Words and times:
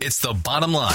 It's 0.00 0.20
the 0.20 0.32
bottom 0.32 0.72
line. 0.72 0.94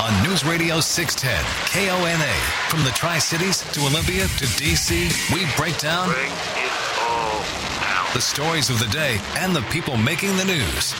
On 0.00 0.22
News 0.22 0.44
Radio 0.44 0.78
610, 0.78 1.34
KONA. 1.74 2.32
From 2.68 2.84
the 2.84 2.90
Tri 2.90 3.18
Cities 3.18 3.62
to 3.72 3.80
Olympia 3.80 4.28
to 4.28 4.44
DC, 4.62 5.10
we 5.34 5.44
break 5.56 5.76
down 5.78 6.08
Bring 6.08 6.30
it 6.30 6.72
all 7.02 7.40
down. 7.80 8.06
the 8.14 8.20
stories 8.20 8.70
of 8.70 8.78
the 8.78 8.86
day 8.92 9.18
and 9.38 9.56
the 9.56 9.62
people 9.72 9.96
making 9.96 10.36
the 10.36 10.44
news. 10.44 10.94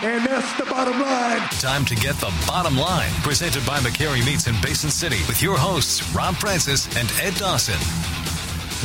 And 0.00 0.24
that's 0.24 0.50
the 0.56 0.64
bottom 0.64 0.98
line. 1.02 1.40
Time 1.60 1.84
to 1.84 1.94
get 1.96 2.14
the 2.16 2.32
bottom 2.46 2.78
line. 2.78 3.10
Presented 3.24 3.66
by 3.66 3.78
McCary 3.80 4.24
Meats 4.24 4.46
in 4.46 4.54
Basin 4.62 4.88
City 4.88 5.18
with 5.28 5.42
your 5.42 5.58
hosts, 5.58 6.14
Rob 6.14 6.34
Francis 6.36 6.86
and 6.96 7.12
Ed 7.20 7.34
Dawson. 7.34 7.78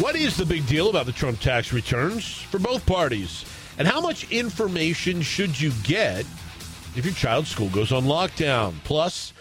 What 0.04 0.18
is 0.18 0.36
the 0.36 0.46
big 0.46 0.68
deal 0.68 0.90
about 0.90 1.06
the 1.06 1.14
Trump 1.14 1.40
tax 1.40 1.72
returns 1.72 2.42
for 2.42 2.60
both 2.60 2.86
parties? 2.86 3.46
And 3.80 3.88
how 3.88 4.02
much 4.02 4.30
information 4.30 5.22
should 5.22 5.60
you 5.60 5.72
get 5.84 6.26
if 6.96 7.06
your 7.06 7.14
child's 7.14 7.50
school 7.50 7.70
goes 7.70 7.94
on 7.94 8.04
lockdown? 8.04 8.74
Plus, 8.84 9.32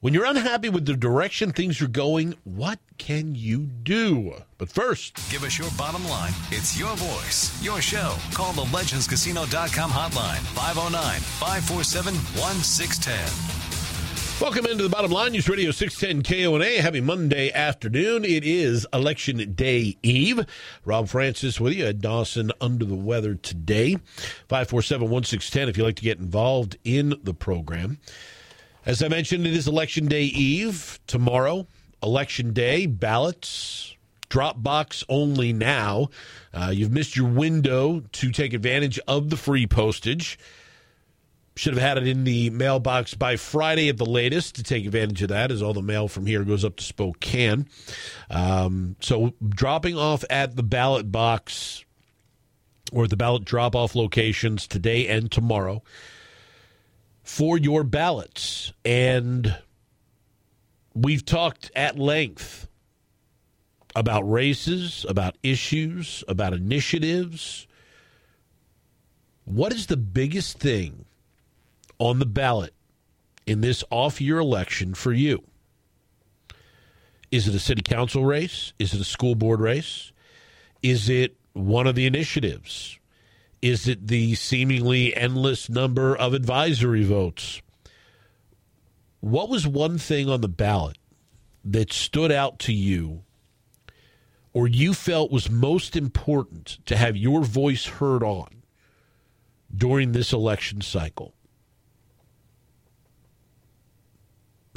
when 0.00 0.12
you're 0.12 0.26
unhappy 0.26 0.68
with 0.68 0.84
the 0.84 0.94
direction 0.94 1.52
things 1.52 1.80
are 1.80 1.88
going, 1.88 2.34
what 2.44 2.78
can 2.98 3.34
you 3.34 3.60
do? 3.60 4.34
But 4.58 4.68
first, 4.68 5.16
Give 5.30 5.42
us 5.42 5.58
your 5.58 5.70
bottom 5.78 6.06
line. 6.06 6.34
It's 6.50 6.78
your 6.78 6.94
voice, 6.96 7.60
your 7.64 7.80
show. 7.80 8.14
Call 8.34 8.52
the 8.52 8.64
legendscasino.com 8.64 9.90
hotline 9.90 10.42
509 10.54 11.20
547 11.20 12.14
1610. 12.14 13.57
Welcome 14.40 14.66
into 14.66 14.82
the 14.82 14.88
bottom 14.88 15.10
line. 15.10 15.32
News 15.32 15.48
Radio 15.48 15.70
610 15.70 16.22
KONA. 16.22 16.80
Happy 16.80 17.00
Monday 17.00 17.52
afternoon. 17.52 18.24
It 18.24 18.44
is 18.44 18.86
Election 18.92 19.54
Day 19.54 19.96
Eve. 20.02 20.44
Rob 20.84 21.08
Francis 21.08 21.60
with 21.60 21.72
you. 21.72 21.86
Ed 21.86 22.00
Dawson 22.00 22.52
under 22.60 22.84
the 22.84 22.94
weather 22.94 23.34
today. 23.34 23.96
547 24.48 25.10
1610 25.10 25.68
if 25.68 25.76
you'd 25.76 25.84
like 25.84 25.96
to 25.96 26.02
get 26.02 26.18
involved 26.18 26.76
in 26.84 27.14
the 27.22 27.34
program. 27.34 27.98
As 28.86 29.02
I 29.02 29.08
mentioned, 29.08 29.46
it 29.46 29.54
is 29.54 29.66
Election 29.66 30.06
Day 30.06 30.24
Eve. 30.24 31.00
Tomorrow, 31.06 31.66
Election 32.02 32.52
Day, 32.52 32.86
ballots, 32.86 33.96
drop 34.28 34.62
box 34.62 35.02
only 35.08 35.52
now. 35.52 36.08
Uh, 36.54 36.70
you've 36.72 36.92
missed 36.92 37.16
your 37.16 37.28
window 37.28 38.00
to 38.12 38.30
take 38.30 38.52
advantage 38.52 39.00
of 39.08 39.30
the 39.30 39.36
free 39.36 39.66
postage. 39.66 40.38
Should 41.58 41.74
have 41.74 41.82
had 41.82 41.98
it 41.98 42.06
in 42.06 42.22
the 42.22 42.50
mailbox 42.50 43.14
by 43.14 43.34
Friday 43.34 43.88
at 43.88 43.96
the 43.96 44.06
latest 44.06 44.54
to 44.54 44.62
take 44.62 44.86
advantage 44.86 45.22
of 45.22 45.30
that, 45.30 45.50
as 45.50 45.60
all 45.60 45.72
the 45.74 45.82
mail 45.82 46.06
from 46.06 46.24
here 46.24 46.44
goes 46.44 46.64
up 46.64 46.76
to 46.76 46.84
Spokane. 46.84 47.66
Um, 48.30 48.94
so, 49.00 49.34
dropping 49.44 49.98
off 49.98 50.22
at 50.30 50.54
the 50.54 50.62
ballot 50.62 51.10
box 51.10 51.84
or 52.92 53.08
the 53.08 53.16
ballot 53.16 53.44
drop 53.44 53.74
off 53.74 53.96
locations 53.96 54.68
today 54.68 55.08
and 55.08 55.32
tomorrow 55.32 55.82
for 57.24 57.58
your 57.58 57.82
ballots. 57.82 58.72
And 58.84 59.58
we've 60.94 61.24
talked 61.24 61.72
at 61.74 61.98
length 61.98 62.68
about 63.96 64.30
races, 64.30 65.04
about 65.08 65.36
issues, 65.42 66.22
about 66.28 66.52
initiatives. 66.52 67.66
What 69.44 69.72
is 69.72 69.88
the 69.88 69.96
biggest 69.96 70.60
thing 70.60 71.04
on 71.98 72.18
the 72.18 72.26
ballot 72.26 72.74
in 73.46 73.60
this 73.60 73.82
off 73.90 74.20
year 74.20 74.38
election 74.38 74.94
for 74.94 75.12
you? 75.12 75.42
Is 77.30 77.46
it 77.46 77.54
a 77.54 77.58
city 77.58 77.82
council 77.82 78.24
race? 78.24 78.72
Is 78.78 78.94
it 78.94 79.00
a 79.00 79.04
school 79.04 79.34
board 79.34 79.60
race? 79.60 80.12
Is 80.82 81.08
it 81.08 81.36
one 81.52 81.86
of 81.86 81.94
the 81.94 82.06
initiatives? 82.06 82.98
Is 83.60 83.88
it 83.88 84.06
the 84.06 84.34
seemingly 84.34 85.14
endless 85.16 85.68
number 85.68 86.16
of 86.16 86.32
advisory 86.32 87.04
votes? 87.04 87.60
What 89.20 89.48
was 89.48 89.66
one 89.66 89.98
thing 89.98 90.28
on 90.28 90.40
the 90.40 90.48
ballot 90.48 90.96
that 91.64 91.92
stood 91.92 92.30
out 92.30 92.58
to 92.60 92.72
you 92.72 93.24
or 94.52 94.68
you 94.68 94.94
felt 94.94 95.30
was 95.30 95.50
most 95.50 95.96
important 95.96 96.78
to 96.86 96.96
have 96.96 97.16
your 97.16 97.42
voice 97.42 97.84
heard 97.86 98.22
on 98.22 98.62
during 99.74 100.12
this 100.12 100.32
election 100.32 100.80
cycle? 100.80 101.34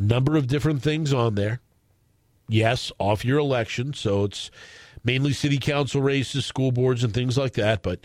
Number 0.01 0.35
of 0.35 0.47
different 0.47 0.81
things 0.81 1.13
on 1.13 1.35
there. 1.35 1.61
Yes, 2.49 2.91
off 2.97 3.23
your 3.23 3.37
election, 3.37 3.93
so 3.93 4.23
it's 4.23 4.49
mainly 5.03 5.31
city 5.31 5.59
council 5.59 6.01
races, 6.01 6.43
school 6.43 6.71
boards, 6.71 7.03
and 7.03 7.13
things 7.13 7.37
like 7.37 7.53
that, 7.53 7.83
but 7.83 7.99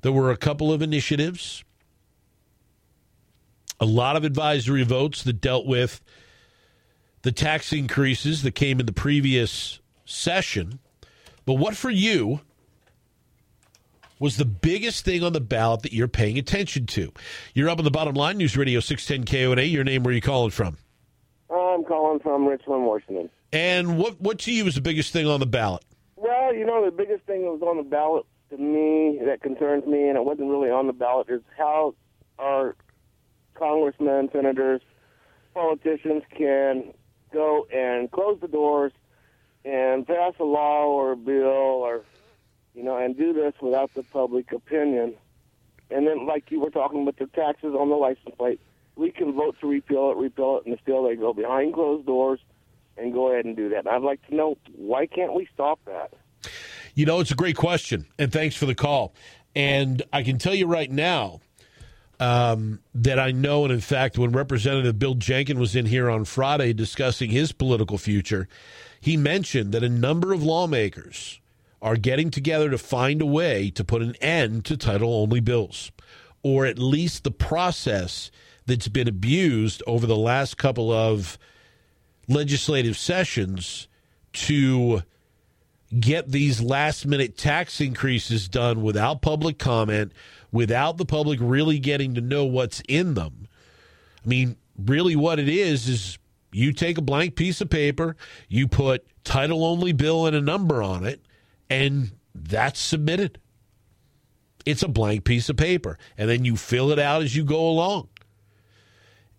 there 0.00 0.12
were 0.12 0.30
a 0.30 0.36
couple 0.38 0.72
of 0.72 0.80
initiatives, 0.80 1.62
a 3.78 3.84
lot 3.84 4.16
of 4.16 4.24
advisory 4.24 4.82
votes 4.82 5.22
that 5.24 5.42
dealt 5.42 5.66
with 5.66 6.00
the 7.20 7.32
tax 7.32 7.70
increases 7.70 8.42
that 8.42 8.54
came 8.54 8.80
in 8.80 8.86
the 8.86 8.92
previous 8.92 9.78
session. 10.06 10.78
But 11.44 11.54
what 11.54 11.76
for 11.76 11.90
you 11.90 12.40
was 14.18 14.38
the 14.38 14.46
biggest 14.46 15.04
thing 15.04 15.22
on 15.22 15.34
the 15.34 15.40
ballot 15.40 15.82
that 15.82 15.92
you're 15.92 16.08
paying 16.08 16.38
attention 16.38 16.86
to? 16.86 17.12
You're 17.52 17.68
up 17.68 17.78
on 17.78 17.84
the 17.84 17.90
bottom 17.90 18.14
line, 18.14 18.38
News 18.38 18.56
Radio 18.56 18.80
610 18.80 19.26
KONA. 19.26 19.62
Your 19.62 19.84
name, 19.84 20.02
where 20.02 20.14
you 20.14 20.22
calling 20.22 20.50
from? 20.50 20.78
I'm 21.74 21.84
calling 21.84 22.20
from 22.20 22.46
Richland, 22.46 22.84
Washington. 22.84 23.30
And 23.52 23.98
what, 23.98 24.20
what 24.20 24.38
to 24.40 24.52
you 24.52 24.64
was 24.64 24.74
the 24.74 24.80
biggest 24.80 25.12
thing 25.12 25.26
on 25.26 25.40
the 25.40 25.46
ballot? 25.46 25.84
Well, 26.16 26.54
you 26.54 26.64
know, 26.64 26.84
the 26.84 26.90
biggest 26.90 27.24
thing 27.24 27.42
that 27.42 27.50
was 27.50 27.62
on 27.62 27.76
the 27.76 27.82
ballot 27.82 28.24
to 28.50 28.56
me 28.56 29.20
that 29.24 29.42
concerns 29.42 29.86
me, 29.86 30.08
and 30.08 30.16
it 30.16 30.24
wasn't 30.24 30.50
really 30.50 30.70
on 30.70 30.86
the 30.86 30.92
ballot, 30.92 31.28
is 31.28 31.42
how 31.56 31.94
our 32.38 32.76
congressmen, 33.54 34.28
senators, 34.32 34.80
politicians 35.54 36.22
can 36.36 36.92
go 37.32 37.66
and 37.72 38.10
close 38.10 38.38
the 38.40 38.48
doors 38.48 38.92
and 39.64 40.06
pass 40.06 40.34
a 40.38 40.44
law 40.44 40.86
or 40.86 41.12
a 41.12 41.16
bill 41.16 41.46
or, 41.46 42.04
you 42.74 42.82
know, 42.82 42.96
and 42.96 43.16
do 43.16 43.32
this 43.32 43.54
without 43.60 43.92
the 43.94 44.02
public 44.02 44.52
opinion. 44.52 45.14
And 45.90 46.06
then, 46.06 46.26
like 46.26 46.50
you 46.50 46.60
were 46.60 46.70
talking 46.70 47.02
about 47.02 47.18
the 47.18 47.26
taxes 47.26 47.74
on 47.78 47.90
the 47.90 47.96
license 47.96 48.34
plate, 48.36 48.60
we 48.96 49.10
can 49.10 49.32
vote 49.32 49.56
to 49.60 49.66
repeal 49.68 50.10
it, 50.10 50.16
repeal 50.16 50.58
it, 50.58 50.68
and 50.68 50.78
still 50.82 51.04
they 51.04 51.16
go 51.16 51.32
behind 51.32 51.74
closed 51.74 52.06
doors 52.06 52.40
and 52.96 53.12
go 53.12 53.32
ahead 53.32 53.44
and 53.44 53.56
do 53.56 53.68
that. 53.70 53.80
And 53.80 53.88
I'd 53.88 54.02
like 54.02 54.26
to 54.28 54.34
know 54.34 54.56
why 54.74 55.06
can't 55.06 55.34
we 55.34 55.48
stop 55.54 55.80
that? 55.86 56.12
You 56.94 57.06
know, 57.06 57.20
it's 57.20 57.30
a 57.30 57.36
great 57.36 57.56
question, 57.56 58.06
and 58.18 58.30
thanks 58.30 58.54
for 58.54 58.66
the 58.66 58.74
call. 58.74 59.14
And 59.54 60.02
I 60.12 60.22
can 60.22 60.38
tell 60.38 60.54
you 60.54 60.66
right 60.66 60.90
now 60.90 61.40
um, 62.20 62.80
that 62.94 63.18
I 63.18 63.32
know, 63.32 63.64
and 63.64 63.72
in 63.72 63.80
fact, 63.80 64.18
when 64.18 64.32
Representative 64.32 64.98
Bill 64.98 65.14
Jenkin 65.14 65.58
was 65.58 65.74
in 65.74 65.86
here 65.86 66.10
on 66.10 66.24
Friday 66.24 66.72
discussing 66.72 67.30
his 67.30 67.52
political 67.52 67.98
future, 67.98 68.46
he 69.00 69.16
mentioned 69.16 69.72
that 69.72 69.82
a 69.82 69.88
number 69.88 70.32
of 70.32 70.42
lawmakers 70.42 71.40
are 71.80 71.96
getting 71.96 72.30
together 72.30 72.70
to 72.70 72.78
find 72.78 73.20
a 73.20 73.26
way 73.26 73.70
to 73.70 73.82
put 73.82 74.02
an 74.02 74.14
end 74.20 74.64
to 74.66 74.76
title 74.76 75.12
only 75.14 75.40
bills, 75.40 75.90
or 76.42 76.64
at 76.64 76.78
least 76.78 77.24
the 77.24 77.30
process 77.30 78.30
that's 78.66 78.88
been 78.88 79.08
abused 79.08 79.82
over 79.86 80.06
the 80.06 80.16
last 80.16 80.56
couple 80.56 80.90
of 80.90 81.38
legislative 82.28 82.96
sessions 82.96 83.88
to 84.32 85.02
get 85.98 86.30
these 86.30 86.60
last 86.60 87.06
minute 87.06 87.36
tax 87.36 87.80
increases 87.80 88.48
done 88.48 88.82
without 88.82 89.22
public 89.22 89.58
comment, 89.58 90.12
without 90.50 90.96
the 90.96 91.04
public 91.04 91.38
really 91.42 91.78
getting 91.78 92.14
to 92.14 92.20
know 92.20 92.44
what's 92.44 92.82
in 92.88 93.14
them. 93.14 93.46
I 94.24 94.28
mean, 94.28 94.56
really, 94.78 95.16
what 95.16 95.38
it 95.38 95.48
is 95.48 95.88
is 95.88 96.18
you 96.52 96.72
take 96.72 96.98
a 96.98 97.02
blank 97.02 97.34
piece 97.34 97.60
of 97.60 97.68
paper, 97.68 98.16
you 98.48 98.68
put 98.68 99.04
title 99.24 99.64
only 99.64 99.92
bill 99.92 100.26
and 100.26 100.36
a 100.36 100.40
number 100.40 100.82
on 100.82 101.04
it, 101.04 101.20
and 101.68 102.12
that's 102.34 102.80
submitted. 102.80 103.38
It's 104.64 104.82
a 104.82 104.88
blank 104.88 105.24
piece 105.24 105.48
of 105.48 105.56
paper, 105.56 105.98
and 106.16 106.30
then 106.30 106.44
you 106.44 106.56
fill 106.56 106.92
it 106.92 106.98
out 106.98 107.22
as 107.22 107.34
you 107.34 107.44
go 107.44 107.68
along. 107.68 108.08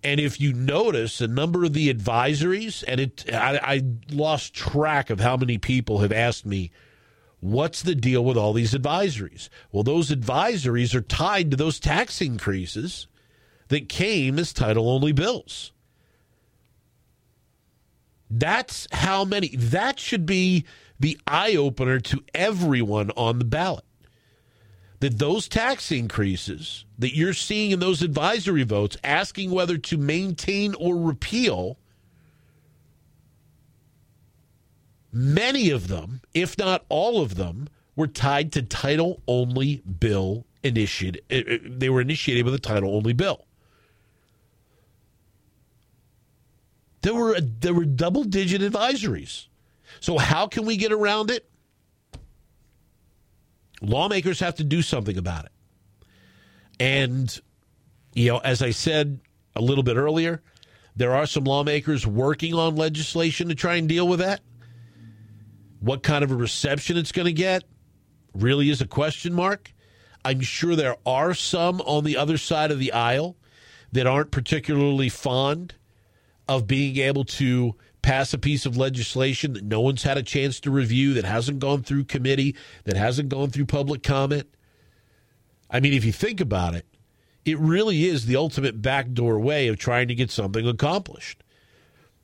And 0.04 0.20
if 0.20 0.40
you 0.40 0.54
notice 0.54 1.22
a 1.22 1.28
number 1.28 1.64
of 1.64 1.74
the 1.74 1.94
advisories, 1.94 2.84
and 2.88 3.00
it, 3.00 3.26
I, 3.34 3.60
I 3.64 3.84
lost 4.12 4.54
track 4.54 5.10
of 5.10 5.22
how 5.22 5.38
many 5.38 5.58
people 5.58 6.00
have 6.00 6.12
asked 6.12 6.46
me, 6.46 6.72
what's 7.40 7.82
the 7.82 7.96
deal 7.96 8.24
with 8.24 8.36
all 8.38 8.54
these 8.54 8.74
advisories? 8.74 9.50
Well, 9.72 9.84
those 9.84 10.10
advisories 10.10 10.94
are 10.94 11.02
tied 11.02 11.52
to 11.52 11.58
those 11.58 11.80
tax 11.80 12.22
increases 12.22 13.08
that 13.70 13.88
came 13.88 14.38
as 14.40 14.52
title 14.52 14.90
only 14.90 15.14
bills. 15.14 15.72
That's 18.30 18.88
how 18.92 19.26
many. 19.26 19.56
That 19.56 20.00
should 20.00 20.26
be 20.26 20.66
the 21.00 21.20
eye 21.28 21.56
opener 21.56 22.00
to 22.00 22.24
everyone 22.34 23.12
on 23.12 23.40
the 23.40 23.46
ballot. 23.46 23.86
That 25.04 25.20
those 25.20 25.50
tax 25.50 25.92
increases 25.92 26.86
that 26.98 27.14
you're 27.14 27.34
seeing 27.34 27.72
in 27.72 27.82
those 27.82 28.02
advisory 28.02 28.64
votes 28.64 28.96
asking 29.04 29.52
whether 29.52 29.78
to 29.78 29.98
maintain 29.98 30.74
or 30.76 30.96
repeal, 30.96 31.78
many 35.12 35.70
of 35.72 35.90
them, 35.90 36.22
if 36.34 36.58
not 36.58 36.86
all 36.88 37.22
of 37.22 37.36
them, 37.36 37.68
were 37.98 38.08
tied 38.08 38.54
to 38.54 38.62
title 38.62 39.22
only 39.28 39.84
bill 40.00 40.46
initiated. 40.64 41.22
Eh, 41.30 41.44
eh, 41.48 41.58
they 41.66 41.90
were 41.90 42.00
initiated 42.00 42.46
with 42.46 42.54
a 42.54 42.60
title 42.60 42.96
only 42.96 43.12
bill. 43.12 43.46
There 47.02 47.14
were 47.14 47.42
there 47.42 47.74
were 47.74 47.84
double 47.84 48.24
digit 48.24 48.62
advisories. 48.62 49.48
So 50.00 50.18
how 50.18 50.48
can 50.48 50.66
we 50.66 50.78
get 50.78 50.94
around 50.94 51.30
it? 51.30 51.46
Lawmakers 53.84 54.40
have 54.40 54.56
to 54.56 54.64
do 54.64 54.82
something 54.82 55.18
about 55.18 55.46
it. 55.46 55.52
And 56.80 57.40
you 58.14 58.30
know, 58.30 58.38
as 58.40 58.62
I 58.62 58.72
said 58.72 59.20
a 59.56 59.62
little 59.62 59.84
bit 59.84 59.98
earlier, 59.98 60.42
there 60.96 61.14
are 61.14 61.26
some 61.26 61.44
lawmakers 61.44 62.06
working 62.06 62.54
on 62.54 62.76
legislation 62.76 63.50
to 63.50 63.56
try 63.56 63.76
and 63.76 63.90
deal 63.90 64.08
with 64.08 64.20
that. 64.20 64.42
What 65.80 66.04
kind 66.04 66.24
of 66.24 66.32
a 66.32 66.36
reception 66.36 66.98
it's 66.98 67.12
going 67.12 67.26
to 67.26 67.34
get 67.34 67.64
really 68.34 68.70
is 68.70 68.82
a 68.82 68.88
question 68.88 69.34
mark. 69.34 69.74
I'm 70.24 70.42
sure 70.42 70.76
there 70.76 70.96
are 71.06 71.34
some 71.34 71.82
on 71.82 72.04
the 72.04 72.16
other 72.18 72.38
side 72.38 72.72
of 72.72 72.80
the 72.80 72.94
aisle 72.94 73.36
that 73.92 74.08
aren't 74.08 74.32
particularly 74.32 75.10
fond 75.10 75.76
of 76.48 76.68
being 76.68 76.98
able 76.98 77.26
to 77.26 77.76
pass 78.04 78.34
a 78.34 78.38
piece 78.38 78.68
of 78.68 78.78
legislation 78.78 79.54
that 79.54 79.64
no 79.64 79.82
one's 79.82 80.04
had 80.04 80.18
a 80.18 80.24
chance 80.24 80.60
to 80.60 80.70
review, 80.70 81.16
that 81.16 81.26
hasn't 81.26 81.58
gone 81.58 81.82
through 81.82 82.04
committee, 82.04 82.56
that 82.84 82.96
hasn't 82.96 83.30
gone 83.30 83.50
through 83.50 83.66
public 83.66 84.04
comment. 84.04 84.48
I 85.72 85.80
mean, 85.80 85.94
if 85.94 86.06
you 86.06 86.12
think 86.12 86.40
about 86.40 86.76
it, 86.76 86.86
it 87.46 87.58
really 87.58 88.06
is 88.06 88.26
the 88.26 88.36
ultimate 88.36 88.82
backdoor 88.82 89.40
way 89.40 89.68
of 89.68 89.78
trying 89.78 90.08
to 90.10 90.16
get 90.16 90.30
something 90.30 90.68
accomplished. 90.68 91.44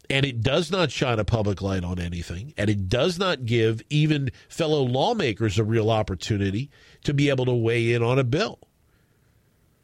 And 0.10 0.26
it 0.26 0.42
does 0.42 0.72
not 0.72 0.92
shine 0.92 1.20
a 1.20 1.26
public 1.26 1.62
light 1.62 1.84
on 1.84 2.00
anything, 2.00 2.54
and 2.58 2.70
it 2.70 2.90
does 2.90 3.20
not 3.20 3.46
give 3.46 3.82
even 3.90 4.32
fellow 4.48 4.82
lawmakers 4.82 5.60
a 5.60 5.64
real 5.64 5.90
opportunity 5.90 6.70
to 7.04 7.14
be 7.14 7.30
able 7.30 7.46
to 7.46 7.54
weigh 7.54 7.94
in 7.94 8.04
on 8.04 8.20
a 8.20 8.24
bill. 8.24 8.60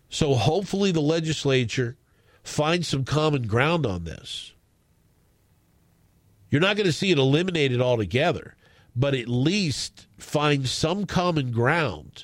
So 0.09 0.33
hopefully 0.33 0.91
the 0.91 1.01
legislature 1.01 1.97
finds 2.43 2.87
some 2.87 3.05
common 3.05 3.47
ground 3.47 3.85
on 3.85 4.03
this. 4.03 4.53
You're 6.55 6.61
not 6.61 6.77
going 6.77 6.85
to 6.85 6.93
see 6.93 7.11
it 7.11 7.17
eliminated 7.17 7.81
altogether, 7.81 8.55
but 8.95 9.13
at 9.13 9.27
least 9.27 10.07
find 10.17 10.65
some 10.65 11.05
common 11.05 11.51
ground 11.51 12.23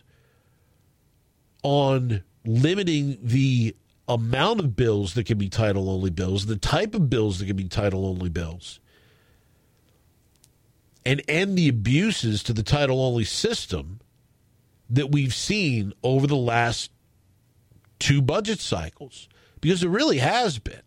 on 1.63 2.23
limiting 2.45 3.17
the 3.21 3.75
amount 4.07 4.61
of 4.61 4.77
bills 4.77 5.15
that 5.15 5.25
can 5.25 5.37
be 5.37 5.49
title 5.49 5.89
only 5.89 6.11
bills, 6.11 6.45
the 6.45 6.55
type 6.55 6.95
of 6.95 7.09
bills 7.09 7.39
that 7.39 7.47
can 7.47 7.57
be 7.57 7.65
title 7.65 8.05
only 8.05 8.29
bills, 8.29 8.79
and 11.05 11.21
end 11.27 11.57
the 11.57 11.67
abuses 11.67 12.41
to 12.43 12.53
the 12.53 12.63
title 12.63 13.01
only 13.01 13.25
system 13.25 13.99
that 14.89 15.11
we've 15.11 15.33
seen 15.33 15.91
over 16.03 16.25
the 16.25 16.37
last 16.37 16.89
two 17.99 18.21
budget 18.21 18.61
cycles 18.61 19.27
because 19.59 19.83
it 19.83 19.89
really 19.89 20.19
has 20.19 20.57
been. 20.57 20.83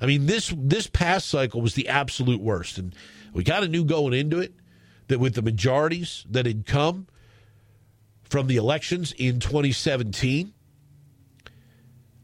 I 0.00 0.06
mean 0.06 0.26
this 0.26 0.52
this 0.56 0.86
past 0.86 1.28
cycle 1.28 1.60
was 1.60 1.74
the 1.74 1.88
absolute 1.88 2.40
worst 2.40 2.78
and 2.78 2.94
we 3.32 3.44
kind 3.44 3.64
of 3.64 3.70
knew 3.70 3.84
going 3.84 4.12
into 4.12 4.38
it 4.38 4.54
that 5.08 5.20
with 5.20 5.34
the 5.34 5.42
majorities 5.42 6.24
that 6.30 6.46
had 6.46 6.66
come 6.66 7.06
from 8.22 8.46
the 8.46 8.56
elections 8.56 9.12
in 9.16 9.38
2017 9.38 10.52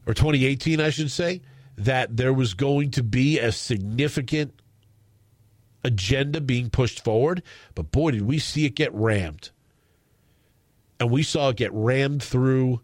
or 0.05 0.13
2018, 0.13 0.79
I 0.79 0.89
should 0.89 1.11
say, 1.11 1.41
that 1.77 2.17
there 2.17 2.33
was 2.33 2.53
going 2.53 2.91
to 2.91 3.03
be 3.03 3.39
a 3.39 3.51
significant 3.51 4.53
agenda 5.83 6.41
being 6.41 6.69
pushed 6.69 7.03
forward. 7.03 7.43
But 7.75 7.91
boy, 7.91 8.11
did 8.11 8.23
we 8.23 8.39
see 8.39 8.65
it 8.65 8.75
get 8.75 8.93
rammed. 8.93 9.51
And 10.99 11.09
we 11.09 11.23
saw 11.23 11.49
it 11.49 11.57
get 11.57 11.73
rammed 11.73 12.21
through 12.21 12.81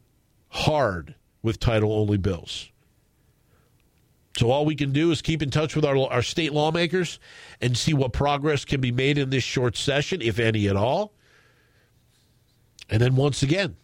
hard 0.50 1.16
with 1.42 1.60
title 1.60 1.94
only 1.94 2.18
bills. 2.18 2.72
So 4.38 4.52
all 4.52 4.66
we 4.66 4.76
can 4.76 4.92
do 4.92 5.12
is 5.12 5.22
keep 5.22 5.42
in 5.42 5.50
touch 5.50 5.76
with 5.76 5.84
our, 5.84 5.98
our 5.98 6.22
state 6.22 6.54
lawmakers 6.54 7.20
and 7.60 7.76
see 7.76 7.94
what 7.94 8.14
progress 8.14 8.66
can 8.66 8.80
be 8.80 8.92
made 8.92 9.18
in 9.18 9.32
this 9.32 9.44
short 9.44 9.76
session, 9.76 10.22
if 10.22 10.38
any 10.38 10.68
at 10.68 10.76
all. 10.76 11.14
And 12.90 13.02
then 13.02 13.16
once 13.16 13.42
again, 13.42 13.76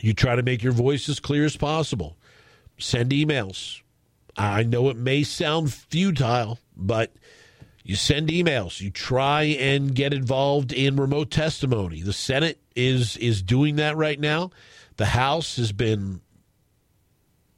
you 0.00 0.12
try 0.12 0.36
to 0.36 0.42
make 0.42 0.62
your 0.62 0.72
voice 0.72 1.08
as 1.08 1.18
clear 1.18 1.44
as 1.44 1.56
possible. 1.56 2.16
Send 2.78 3.10
emails. 3.10 3.80
I 4.36 4.62
know 4.62 4.88
it 4.90 4.96
may 4.96 5.22
sound 5.22 5.72
futile, 5.72 6.58
but 6.76 7.14
you 7.82 7.96
send 7.96 8.28
emails. 8.28 8.80
You 8.80 8.90
try 8.90 9.42
and 9.42 9.94
get 9.94 10.12
involved 10.12 10.72
in 10.72 10.96
remote 10.96 11.30
testimony. 11.30 12.02
The 12.02 12.12
Senate 12.12 12.60
is 12.76 13.16
is 13.16 13.42
doing 13.42 13.76
that 13.76 13.96
right 13.96 14.20
now. 14.20 14.50
The 14.96 15.06
House 15.06 15.56
has 15.56 15.72
been 15.72 16.20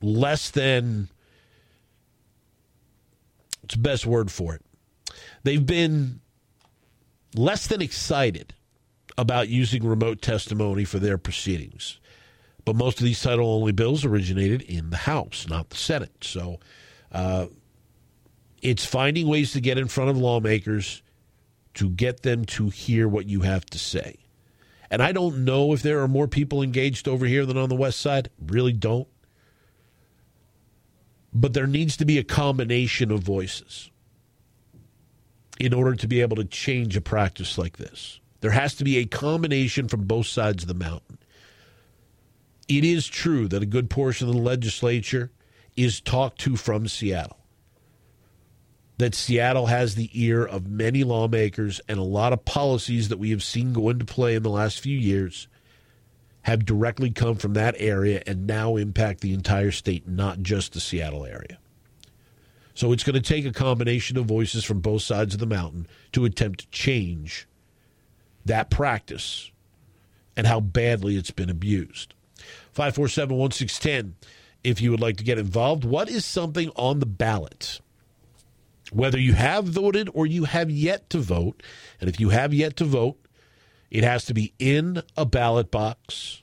less 0.01 0.51
than 0.51 1.09
it's 3.73 3.77
the 3.79 3.89
best 3.89 4.07
word 4.07 4.31
for 4.31 4.55
it. 4.55 4.63
They've 5.45 5.65
been 5.65 6.21
less 7.35 7.67
than 7.67 7.81
excited 7.81 8.55
about 9.17 9.49
using 9.49 9.87
remote 9.87 10.21
testimony 10.21 10.85
for 10.85 10.99
their 10.99 11.17
proceedings. 11.17 11.99
But 12.67 12.77
most 12.77 12.99
of 12.99 13.05
these 13.05 13.21
title 13.21 13.49
only 13.49 13.73
bills 13.73 14.05
originated 14.05 14.61
in 14.63 14.91
the 14.91 14.99
House, 14.99 15.47
not 15.49 15.71
the 15.71 15.77
Senate. 15.77 16.13
So 16.23 16.61
uh, 17.13 17.47
it's 18.61 18.85
finding 18.85 19.27
ways 19.27 19.53
to 19.53 19.61
get 19.61 19.79
in 19.79 19.89
front 19.89 20.11
of 20.11 20.19
lawmakers 20.19 21.03
to 21.75 21.89
get 21.89 22.23
them 22.23 22.45
to 22.45 22.69
hear 22.69 23.09
what 23.09 23.27
you 23.27 23.41
have 23.41 23.65
to 23.67 23.79
say. 23.79 24.17
And 24.91 25.03
I 25.03 25.13
don't 25.13 25.47
know 25.47 25.73
if 25.73 25.81
there 25.81 26.03
are 26.03 26.09
more 26.09 26.29
people 26.29 26.63
engaged 26.63 27.09
over 27.09 27.25
here 27.25 27.47
than 27.47 27.57
on 27.57 27.71
the 27.71 27.75
West 27.75 28.01
Side. 28.01 28.29
Really 28.39 28.75
don't. 28.75 29.09
But 31.33 31.55
there 31.55 31.67
needs 31.67 31.97
to 31.97 32.05
be 32.05 32.19
a 32.19 32.25
combination 32.25 33.11
of 33.11 33.21
voices 33.21 33.91
in 35.59 35.73
order 35.73 35.95
to 35.95 36.09
be 36.09 36.21
able 36.21 36.37
to 36.37 36.45
change 36.45 36.97
a 36.97 37.01
practice 37.01 37.57
like 37.57 37.77
this. 37.79 38.21
There 38.41 38.51
has 38.51 38.75
to 38.77 38.85
be 38.85 38.99
a 38.99 39.07
combination 39.07 39.89
from 39.89 40.05
both 40.05 40.27
sides 40.27 40.65
of 40.65 40.69
the 40.69 40.75
mountain 40.75 41.19
it 42.69 42.85
is 42.85 43.07
true 43.07 43.49
that 43.49 43.63
a 43.63 43.67
good 43.67 43.91
portion 43.91 44.29
of 44.29 44.35
the 44.35 44.41
legislature 44.41 45.31
is 45.77 46.01
talked 46.01 46.41
to 46.41 46.57
from 46.57 46.89
Seattle. 46.89 47.39
That 48.99 49.15
Seattle 49.15 49.67
has 49.67 49.95
the 49.95 50.11
ear 50.13 50.45
of 50.45 50.69
many 50.69 51.03
lawmakers 51.03 51.81
and 51.89 51.99
a 51.99 52.05
lot 52.05 52.33
of 52.33 52.45
policies 52.45 53.09
that 53.09 53.19
we 53.19 53.31
have 53.31 53.43
seen 53.43 53.73
go 53.73 53.89
into 53.89 54.05
play 54.05 54.35
in 54.35 54.43
the 54.43 54.51
last 54.51 54.81
few 54.81 54.97
years 54.97 55.49
have 56.43 56.65
directly 56.65 57.11
come 57.11 57.37
from 57.37 57.55
that 57.55 57.75
area 57.79 58.23
and 58.27 58.47
now 58.47 58.77
impact 58.77 59.21
the 59.21 59.33
entire 59.33 59.71
state, 59.71 60.07
not 60.09 60.43
just 60.43 60.73
the 60.73 60.81
Seattle 60.81 61.25
area. 61.25 61.59
So 62.75 62.93
it's 62.93 63.05
going 63.05 63.15
to 63.15 63.21
take 63.21 63.45
a 63.45 63.53
combination 63.53 64.17
of 64.17 64.27
voices 64.27 64.65
from 64.65 64.81
both 64.81 65.03
sides 65.03 65.35
of 65.35 65.41
the 65.41 65.47
mountain 65.47 65.87
to 66.13 66.25
attempt 66.25 66.61
to 66.61 66.71
change 66.71 67.47
that 68.45 68.71
practice 68.71 69.51
and 70.37 70.47
how 70.47 70.61
badly 70.61 71.17
it's 71.17 71.31
been 71.31 71.51
abused. 71.51 72.15
547 72.73 73.37
1610 73.37 74.17
if 74.65 74.81
you 74.81 74.91
would 74.91 75.01
like 75.01 75.17
to 75.17 75.25
get 75.25 75.39
involved. 75.39 75.85
What 75.85 76.09
is 76.09 76.25
something 76.25 76.71
on 76.77 77.01
the 77.01 77.07
ballot? 77.07 77.81
Whether 78.93 79.19
you 79.19 79.33
have 79.35 79.65
voted 79.65 80.09
or 80.13 80.27
you 80.27 80.45
have 80.45 80.71
yet 80.71 81.09
to 81.11 81.19
vote, 81.19 81.63
and 82.01 82.09
if 82.09 82.21
you 82.21 82.29
have 82.29 82.53
yet 82.53 82.77
to 82.77 82.85
vote, 82.85 83.19
it 83.93 84.05
has 84.05 84.25
to 84.25 84.33
be 84.33 84.55
in 84.59 85.03
a 85.19 85.27
ballot 85.27 85.71
box 85.71 86.43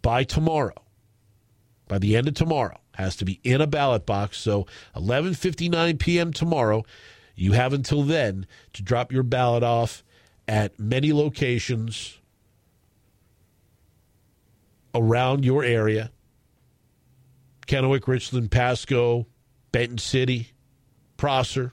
by 0.00 0.22
tomorrow. 0.22 0.84
By 1.88 1.98
the 1.98 2.16
end 2.16 2.28
of 2.28 2.34
tomorrow, 2.34 2.78
has 2.94 3.16
to 3.16 3.24
be 3.24 3.40
in 3.42 3.60
a 3.60 3.66
ballot 3.66 4.06
box. 4.06 4.38
So 4.38 4.64
11:59 4.94 5.98
p.m. 5.98 6.32
tomorrow, 6.32 6.84
you 7.34 7.52
have 7.52 7.72
until 7.72 8.04
then 8.04 8.46
to 8.74 8.82
drop 8.84 9.10
your 9.10 9.24
ballot 9.24 9.64
off 9.64 10.04
at 10.46 10.78
many 10.78 11.12
locations 11.12 12.18
around 14.94 15.44
your 15.44 15.64
area 15.64 16.12
Kennewick, 17.66 18.06
Richland, 18.06 18.52
Pasco, 18.52 19.26
Benton 19.72 19.98
City, 19.98 20.52
Prosser, 21.16 21.72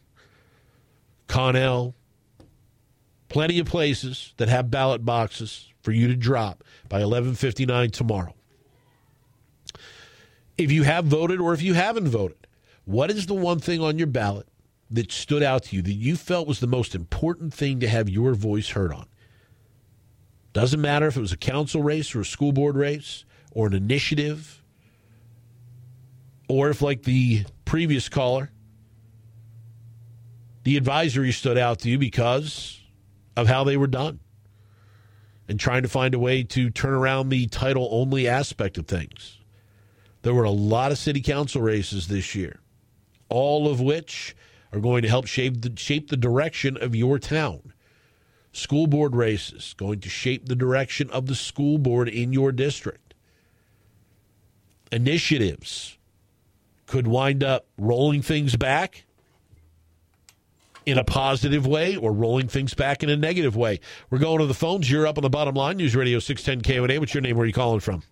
Connell, 1.28 1.96
plenty 3.30 3.60
of 3.60 3.68
places 3.68 4.34
that 4.38 4.50
have 4.50 4.72
ballot 4.72 5.06
boxes 5.06 5.72
for 5.82 5.92
you 5.92 6.08
to 6.08 6.16
drop 6.16 6.64
by 6.90 7.02
11:59 7.02 7.92
tomorrow. 7.92 8.34
If 10.58 10.72
you 10.72 10.84
have 10.84 11.06
voted 11.06 11.40
or 11.40 11.54
if 11.54 11.62
you 11.62 11.74
haven't 11.74 12.08
voted, 12.08 12.48
what 12.86 13.12
is 13.12 13.26
the 13.26 13.34
one 13.34 13.60
thing 13.60 13.82
on 13.82 13.98
your 13.98 14.08
ballot 14.08 14.48
that 14.90 15.12
stood 15.12 15.44
out 15.44 15.64
to 15.64 15.76
you 15.76 15.82
that 15.82 15.94
you 15.94 16.16
felt 16.16 16.48
was 16.48 16.60
the 16.60 16.68
most 16.68 16.96
important 16.96 17.54
thing 17.54 17.80
to 17.80 17.88
have 17.88 18.08
your 18.10 18.34
voice 18.34 18.70
heard 18.70 18.94
on? 18.94 19.08
Doesn't 20.54 20.80
matter 20.80 21.08
if 21.08 21.18
it 21.18 21.22
was 21.22 21.34
a 21.34 21.38
council 21.38 21.84
race 21.84 22.16
or 22.16 22.22
a 22.22 22.26
school 22.26 22.54
board 22.54 22.78
race 22.78 23.26
or 23.52 23.68
an 23.68 23.74
initiative, 23.74 24.64
or 26.48 26.70
if, 26.70 26.82
like 26.82 27.04
the 27.04 27.46
previous 27.66 28.08
caller, 28.08 28.52
the 30.64 30.78
advisory 30.78 31.32
stood 31.32 31.58
out 31.58 31.80
to 31.80 31.90
you 31.90 31.98
because 31.98 32.80
of 33.36 33.48
how 33.48 33.64
they 33.64 33.78
were 33.78 33.88
done. 33.88 34.20
and 35.48 35.60
trying 35.60 35.84
to 35.84 35.90
find 35.90 36.14
a 36.16 36.20
way 36.20 36.44
to 36.44 36.70
turn 36.70 36.94
around 36.94 37.30
the 37.30 37.48
title 37.48 37.88
only 37.92 38.28
aspect 38.28 38.78
of 38.78 38.88
things. 38.88 39.40
There 40.24 40.34
were 40.34 40.44
a 40.44 40.52
lot 40.52 40.92
of 40.92 40.98
city 40.98 41.22
council 41.22 41.62
races 41.62 42.08
this 42.08 42.34
year, 42.34 42.62
all 43.30 43.68
of 43.70 43.80
which 43.80 44.36
are 44.74 44.80
going 44.80 45.04
to 45.04 45.08
help 45.08 45.28
shape 45.28 45.62
the, 45.62 45.72
shape 45.76 46.10
the 46.10 46.18
direction 46.18 46.78
of 46.78 46.96
your 46.96 47.20
town. 47.20 47.74
School 48.52 48.88
board 48.88 49.16
races 49.16 49.76
going 49.78 50.00
to 50.00 50.10
shape 50.10 50.48
the 50.48 50.56
direction 50.56 51.10
of 51.12 51.28
the 51.28 51.36
school 51.36 51.78
board 51.78 52.10
in 52.10 52.34
your 52.34 52.52
district. 52.52 53.14
Initiatives 54.92 55.98
could 56.88 57.06
wind 57.06 57.44
up 57.44 57.68
rolling 57.78 58.22
things 58.22 58.56
back 58.56 59.05
in 60.86 60.98
a 60.98 61.04
positive 61.04 61.66
way 61.66 61.96
or 61.96 62.12
rolling 62.12 62.48
things 62.48 62.74
back 62.74 63.04
in 63.04 63.10
a 63.10 63.16
negative 63.16 63.56
way. 63.56 63.80
We're 64.10 64.20
going 64.20 64.40
to 64.40 64.46
the 64.46 64.54
phones. 64.54 64.90
You're 64.90 65.08
up 65.08 65.18
on 65.18 65.24
the 65.24 65.30
bottom 65.30 65.56
line. 65.56 65.78
News 65.78 65.96
Radio 65.96 66.20
610 66.20 66.76
KONA. 66.76 67.00
What's 67.00 67.14
your 67.14 67.22
name? 67.22 67.36
Where 67.38 67.44
are 67.44 67.48
you 67.48 67.54
calling 67.54 67.80
from? 67.80 68.04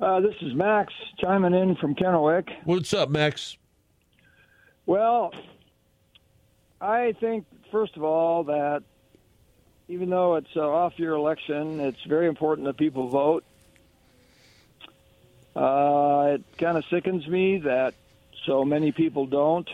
Uh, 0.00 0.20
this 0.20 0.34
is 0.42 0.54
Max 0.54 0.92
chiming 1.18 1.54
in 1.54 1.76
from 1.76 1.94
Kennewick. 1.94 2.48
What's 2.64 2.92
up, 2.92 3.08
Max? 3.08 3.56
Well, 4.84 5.32
I 6.80 7.14
think, 7.18 7.46
first 7.70 7.96
of 7.96 8.02
all, 8.02 8.44
that 8.44 8.82
even 9.88 10.10
though 10.10 10.36
it's 10.36 10.54
an 10.54 10.62
off 10.62 10.98
year 10.98 11.12
election, 11.12 11.80
it's 11.80 12.02
very 12.04 12.26
important 12.28 12.66
that 12.66 12.76
people 12.76 13.08
vote. 13.08 13.44
Uh, 15.54 16.34
it 16.34 16.44
kind 16.58 16.76
of 16.76 16.84
sickens 16.90 17.26
me 17.26 17.58
that 17.58 17.94
so 18.44 18.64
many 18.64 18.92
people 18.92 19.26
don't. 19.26 19.68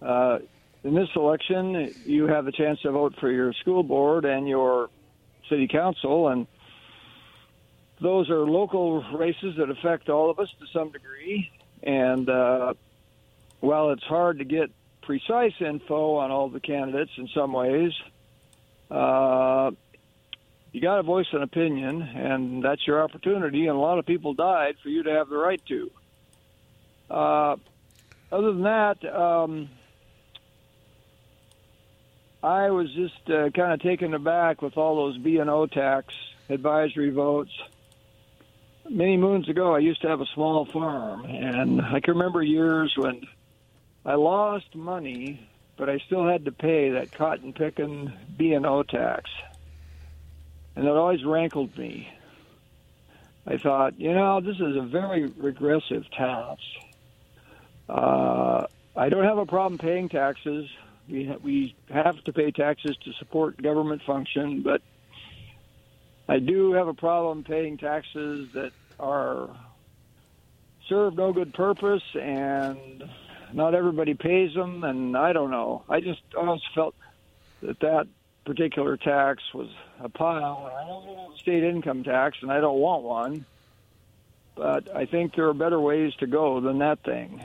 Uh, 0.00 0.38
in 0.88 0.94
this 0.94 1.10
election, 1.14 1.94
you 2.06 2.26
have 2.28 2.46
the 2.46 2.52
chance 2.52 2.80
to 2.80 2.90
vote 2.90 3.14
for 3.20 3.30
your 3.30 3.52
school 3.52 3.82
board 3.82 4.24
and 4.24 4.48
your 4.48 4.88
city 5.50 5.68
council, 5.68 6.28
and 6.28 6.46
those 8.00 8.30
are 8.30 8.46
local 8.46 9.02
races 9.12 9.56
that 9.58 9.68
affect 9.68 10.08
all 10.08 10.30
of 10.30 10.38
us 10.38 10.48
to 10.60 10.66
some 10.72 10.90
degree. 10.90 11.50
And 11.82 12.28
uh, 12.30 12.72
while 13.60 13.90
it's 13.90 14.04
hard 14.04 14.38
to 14.38 14.44
get 14.44 14.70
precise 15.02 15.52
info 15.60 16.16
on 16.16 16.30
all 16.30 16.48
the 16.48 16.60
candidates 16.60 17.12
in 17.18 17.28
some 17.34 17.52
ways, 17.52 17.92
uh, 18.90 19.70
you 20.72 20.80
got 20.80 20.96
to 20.96 21.02
voice 21.02 21.28
an 21.32 21.42
opinion, 21.42 22.00
and 22.00 22.62
that's 22.62 22.86
your 22.86 23.02
opportunity. 23.02 23.66
And 23.66 23.76
a 23.76 23.80
lot 23.80 23.98
of 23.98 24.06
people 24.06 24.32
died 24.32 24.76
for 24.82 24.88
you 24.88 25.02
to 25.02 25.10
have 25.10 25.28
the 25.28 25.36
right 25.36 25.60
to. 25.66 25.90
Uh, 27.10 27.56
other 28.32 28.52
than 28.52 28.62
that, 28.62 29.04
um, 29.04 29.68
I 32.42 32.70
was 32.70 32.92
just 32.92 33.28
uh, 33.28 33.50
kind 33.50 33.72
of 33.72 33.80
taken 33.80 34.14
aback 34.14 34.62
with 34.62 34.76
all 34.76 34.96
those 34.96 35.18
B 35.18 35.38
and 35.38 35.50
O 35.50 35.66
tax 35.66 36.14
advisory 36.48 37.10
votes. 37.10 37.50
Many 38.88 39.16
moons 39.16 39.48
ago, 39.48 39.74
I 39.74 39.80
used 39.80 40.02
to 40.02 40.08
have 40.08 40.20
a 40.20 40.26
small 40.34 40.64
farm, 40.64 41.24
and 41.24 41.82
I 41.82 42.00
can 42.00 42.14
remember 42.14 42.42
years 42.42 42.94
when 42.96 43.22
I 44.04 44.14
lost 44.14 44.74
money, 44.74 45.46
but 45.76 45.90
I 45.90 45.98
still 46.06 46.26
had 46.26 46.44
to 46.46 46.52
pay 46.52 46.90
that 46.90 47.12
cotton 47.12 47.52
picking 47.52 48.12
B 48.36 48.52
and 48.54 48.64
O 48.64 48.82
tax, 48.84 49.28
and 50.76 50.86
it 50.86 50.90
always 50.90 51.24
rankled 51.24 51.76
me. 51.76 52.08
I 53.46 53.56
thought, 53.56 53.98
you 53.98 54.12
know, 54.12 54.40
this 54.40 54.56
is 54.56 54.76
a 54.76 54.82
very 54.82 55.26
regressive 55.26 56.08
tax. 56.10 56.60
Uh, 57.88 58.66
I 58.96 59.08
don't 59.08 59.24
have 59.24 59.38
a 59.38 59.46
problem 59.46 59.78
paying 59.78 60.08
taxes. 60.08 60.68
We 61.08 61.24
ha- 61.26 61.38
we 61.42 61.74
have 61.90 62.22
to 62.24 62.32
pay 62.32 62.50
taxes 62.50 62.96
to 63.04 63.12
support 63.14 63.60
government 63.62 64.02
function, 64.02 64.62
but 64.62 64.82
I 66.28 66.38
do 66.38 66.72
have 66.72 66.88
a 66.88 66.94
problem 66.94 67.44
paying 67.44 67.78
taxes 67.78 68.50
that 68.52 68.72
are 69.00 69.48
serve 70.88 71.16
no 71.16 71.32
good 71.32 71.54
purpose, 71.54 72.02
and 72.14 73.08
not 73.52 73.74
everybody 73.74 74.14
pays 74.14 74.54
them. 74.54 74.84
And 74.84 75.16
I 75.16 75.32
don't 75.32 75.50
know. 75.50 75.82
I 75.88 76.00
just 76.00 76.20
always 76.36 76.62
felt 76.74 76.94
that 77.62 77.80
that 77.80 78.06
particular 78.44 78.96
tax 78.96 79.42
was 79.54 79.68
a 80.00 80.08
pile. 80.08 80.70
I 80.74 80.86
don't 80.86 81.06
want 81.06 81.38
state 81.38 81.62
income 81.64 82.04
tax, 82.04 82.38
and 82.42 82.50
I 82.52 82.60
don't 82.60 82.78
want 82.78 83.02
one. 83.02 83.44
But 84.54 84.94
I 84.94 85.06
think 85.06 85.34
there 85.36 85.48
are 85.48 85.54
better 85.54 85.78
ways 85.80 86.14
to 86.16 86.26
go 86.26 86.60
than 86.60 86.78
that 86.78 87.00
thing. 87.00 87.40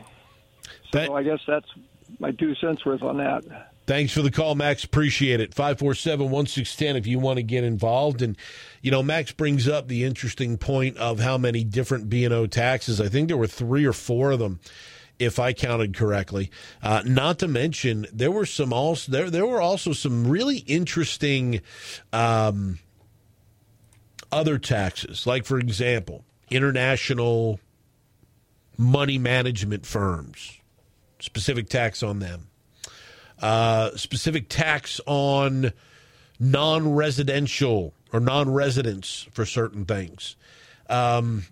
So 0.91 0.99
That- 0.99 1.11
I 1.11 1.23
guess 1.23 1.41
that's 1.45 1.69
my 2.19 2.31
two 2.31 2.55
cents 2.55 2.85
worth 2.85 3.01
on 3.01 3.17
that. 3.17 3.43
Thanks 3.85 4.13
for 4.13 4.21
the 4.21 4.31
call, 4.31 4.55
Max. 4.55 4.85
Appreciate 4.85 5.41
it. 5.41 5.53
547 5.53 6.29
1610 6.29 6.95
if 6.95 7.05
you 7.05 7.19
want 7.19 7.37
to 7.37 7.43
get 7.43 7.65
involved. 7.65 8.21
And, 8.21 8.37
you 8.81 8.91
know, 8.91 9.03
Max 9.03 9.33
brings 9.33 9.67
up 9.67 9.89
the 9.89 10.05
interesting 10.05 10.57
point 10.57 10.97
of 10.97 11.19
how 11.19 11.37
many 11.37 11.65
different 11.65 12.09
B&O 12.09 12.47
taxes. 12.47 13.01
I 13.01 13.09
think 13.09 13.27
there 13.27 13.37
were 13.37 13.47
three 13.47 13.85
or 13.85 13.91
four 13.91 14.31
of 14.31 14.39
them, 14.39 14.61
if 15.19 15.37
I 15.37 15.51
counted 15.51 15.97
correctly. 15.97 16.49
Uh, 16.81 17.03
not 17.05 17.39
to 17.39 17.47
mention, 17.47 18.07
there 18.13 18.31
were 18.31 18.45
some 18.45 18.71
also, 18.71 19.11
there, 19.11 19.29
there 19.29 19.45
were 19.45 19.61
also 19.61 19.91
some 19.91 20.27
really 20.27 20.59
interesting 20.59 21.59
um, 22.13 22.79
other 24.31 24.57
taxes. 24.57 25.27
Like, 25.27 25.45
for 25.45 25.59
example, 25.59 26.23
international 26.49 27.59
money 28.77 29.17
management 29.17 29.85
firms, 29.85 30.59
specific 31.19 31.69
tax 31.69 32.03
on 32.03 32.19
them 32.19 32.49
uh, 33.43 33.95
specific 33.97 34.47
tax 34.47 35.01
on 35.05 35.73
non-residential 36.39 37.93
or 38.11 38.19
non-residents 38.19 39.27
for 39.31 39.45
certain 39.45 39.85
things. 39.85 40.35
Um, 40.89 41.43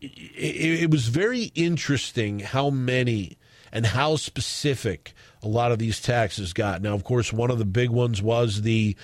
it, 0.00 0.82
it 0.82 0.90
was 0.90 1.08
very 1.08 1.50
interesting 1.54 2.40
how 2.40 2.70
many 2.70 3.38
and 3.72 3.86
how 3.86 4.16
specific 4.16 5.14
a 5.42 5.48
lot 5.48 5.72
of 5.72 5.78
these 5.78 6.00
taxes 6.00 6.52
got. 6.52 6.80
Now, 6.80 6.94
of 6.94 7.02
course, 7.02 7.32
one 7.32 7.50
of 7.50 7.58
the 7.58 7.64
big 7.64 7.90
ones 7.90 8.22
was 8.22 8.62
the 8.62 8.96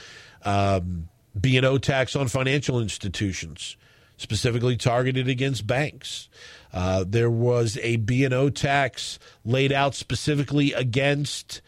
um, 0.45 1.09
B&O 1.38 1.79
tax 1.79 2.15
on 2.15 2.29
financial 2.29 2.81
institutions, 2.81 3.77
specifically 4.19 4.77
targeted 4.77 5.29
against 5.29 5.67
banks. 5.67 6.29
Uh, 6.73 7.05
there 7.07 7.31
was 7.31 7.79
a 7.83 7.97
B&O 7.97 8.51
tax 8.51 9.19
laid 9.45 9.73
out 9.73 9.95
specifically 9.95 10.73
against 10.75 11.63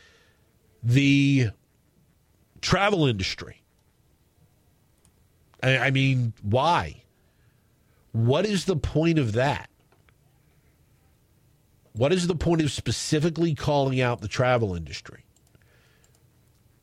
the 0.83 1.49
travel 2.61 3.07
industry. 3.07 3.62
I, 5.62 5.78
I 5.78 5.90
mean, 5.90 6.35
why? 6.42 7.02
What 8.12 8.45
is 8.45 8.66
the 8.66 8.76
point 8.76 9.19
of 9.19 9.33
that? 9.33 9.71
What 11.92 12.12
is 12.12 12.26
the 12.26 12.35
point 12.35 12.61
of 12.62 12.71
specifically 12.71 13.54
calling 13.54 14.00
out 14.00 14.21
the 14.21 14.28
travel 14.28 14.75
industry? 14.75 15.25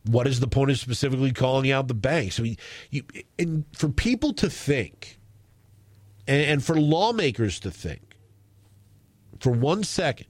What 0.06 0.28
is 0.28 0.40
the 0.40 0.48
point 0.48 0.72
of 0.72 0.80
specifically 0.80 1.34
calling 1.34 1.72
out 1.72 1.88
the 1.88 1.94
banks? 1.94 2.40
I 2.40 2.44
mean, 2.44 2.58
you, 2.90 3.04
and 3.38 3.66
for 3.74 3.90
people 3.90 4.34
to 4.34 4.50
think, 4.50 5.17
and, 6.28 6.42
and 6.42 6.64
for 6.64 6.80
lawmakers 6.80 7.60
to 7.62 7.72
think, 7.72 8.16
for 9.40 9.52
one 9.52 9.84
second, 9.84 10.28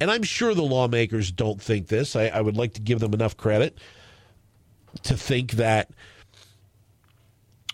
and 0.00 0.10
I'm 0.10 0.22
sure 0.22 0.54
the 0.54 0.62
lawmakers 0.62 1.30
don't 1.32 1.60
think 1.60 1.88
this. 1.88 2.16
I, 2.16 2.26
I, 2.26 2.40
would 2.40 2.56
like 2.56 2.74
to 2.74 2.80
give 2.80 3.00
them 3.00 3.14
enough 3.14 3.36
credit 3.36 3.78
to 5.04 5.16
think 5.16 5.52
that 5.52 5.90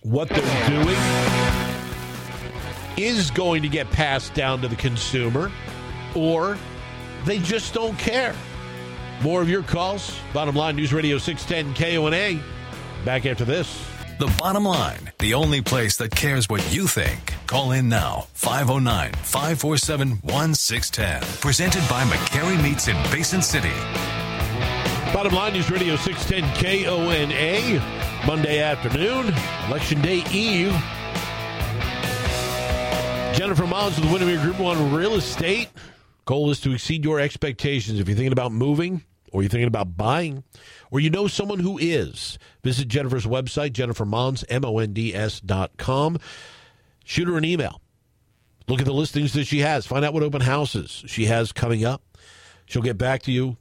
what 0.02 0.28
they're 0.28 0.68
doing 0.68 0.96
is 2.96 3.30
going 3.30 3.62
to 3.62 3.68
get 3.68 3.90
passed 3.90 4.34
down 4.34 4.60
to 4.62 4.68
the 4.68 4.76
consumer, 4.76 5.50
or 6.14 6.56
they 7.24 7.38
just 7.38 7.74
don't 7.74 7.98
care. 7.98 8.34
More 9.22 9.40
of 9.40 9.48
your 9.48 9.62
calls. 9.62 10.16
Bottom 10.32 10.56
line 10.56 10.76
News 10.76 10.92
Radio 10.92 11.18
610 11.18 11.74
KONA. 11.74 12.42
Back 13.04 13.26
after 13.26 13.44
this. 13.44 13.84
The 14.18 14.32
bottom 14.38 14.64
line, 14.64 15.12
the 15.18 15.34
only 15.34 15.62
place 15.62 15.96
that 15.96 16.10
cares 16.10 16.48
what 16.48 16.72
you 16.72 16.86
think. 16.86 17.31
Call 17.52 17.72
in 17.72 17.86
now, 17.86 18.28
509 18.32 19.12
547 19.12 20.08
1610. 20.22 21.20
Presented 21.42 21.86
by 21.86 22.02
McCary 22.04 22.56
Meats 22.62 22.88
in 22.88 22.96
Basin 23.12 23.42
City. 23.42 23.68
Bottom 25.12 25.34
line 25.34 25.52
News 25.52 25.70
Radio 25.70 25.96
610 25.96 26.86
KONA. 26.86 28.26
Monday 28.26 28.58
afternoon, 28.60 29.34
Election 29.68 30.00
Day 30.00 30.24
Eve. 30.32 30.72
Jennifer 33.36 33.66
Mullins 33.66 34.00
with 34.00 34.10
Windermere 34.10 34.40
Group 34.40 34.58
One 34.58 34.90
Real 34.90 35.12
Estate. 35.16 35.68
Goal 36.24 36.50
is 36.50 36.60
to 36.60 36.72
exceed 36.72 37.04
your 37.04 37.20
expectations. 37.20 38.00
If 38.00 38.08
you're 38.08 38.16
thinking 38.16 38.32
about 38.32 38.52
moving 38.52 39.02
or 39.30 39.42
you're 39.42 39.50
thinking 39.50 39.68
about 39.68 39.96
buying, 39.96 40.42
or 40.90 41.00
you 41.00 41.10
know 41.10 41.26
someone 41.26 41.58
who 41.58 41.78
is, 41.78 42.38
visit 42.62 42.88
Jennifer's 42.88 43.26
website, 43.26 43.72
Jennifer 43.72 44.04
Monds, 44.04 44.44
M-O-N-D-S 44.48 45.40
dot 45.40 45.72
com. 45.76 46.18
Shoot 47.04 47.28
her 47.28 47.36
an 47.36 47.44
email. 47.44 47.80
Look 48.68 48.80
at 48.80 48.86
the 48.86 48.92
listings 48.92 49.32
that 49.32 49.46
she 49.46 49.60
has. 49.60 49.86
Find 49.86 50.04
out 50.04 50.14
what 50.14 50.22
open 50.22 50.40
houses 50.40 51.04
she 51.06 51.26
has 51.26 51.52
coming 51.52 51.84
up. 51.84 52.02
She'll 52.66 52.82
get 52.82 52.98
back 52.98 53.22
to 53.22 53.32
you 53.32 53.56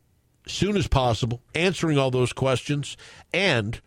as 0.45 0.51
soon 0.53 0.77
as 0.77 0.88
possible, 0.88 1.41
answering 1.55 1.98
all 1.98 2.12
those 2.12 2.33
questions 2.33 2.98
and 3.33 3.81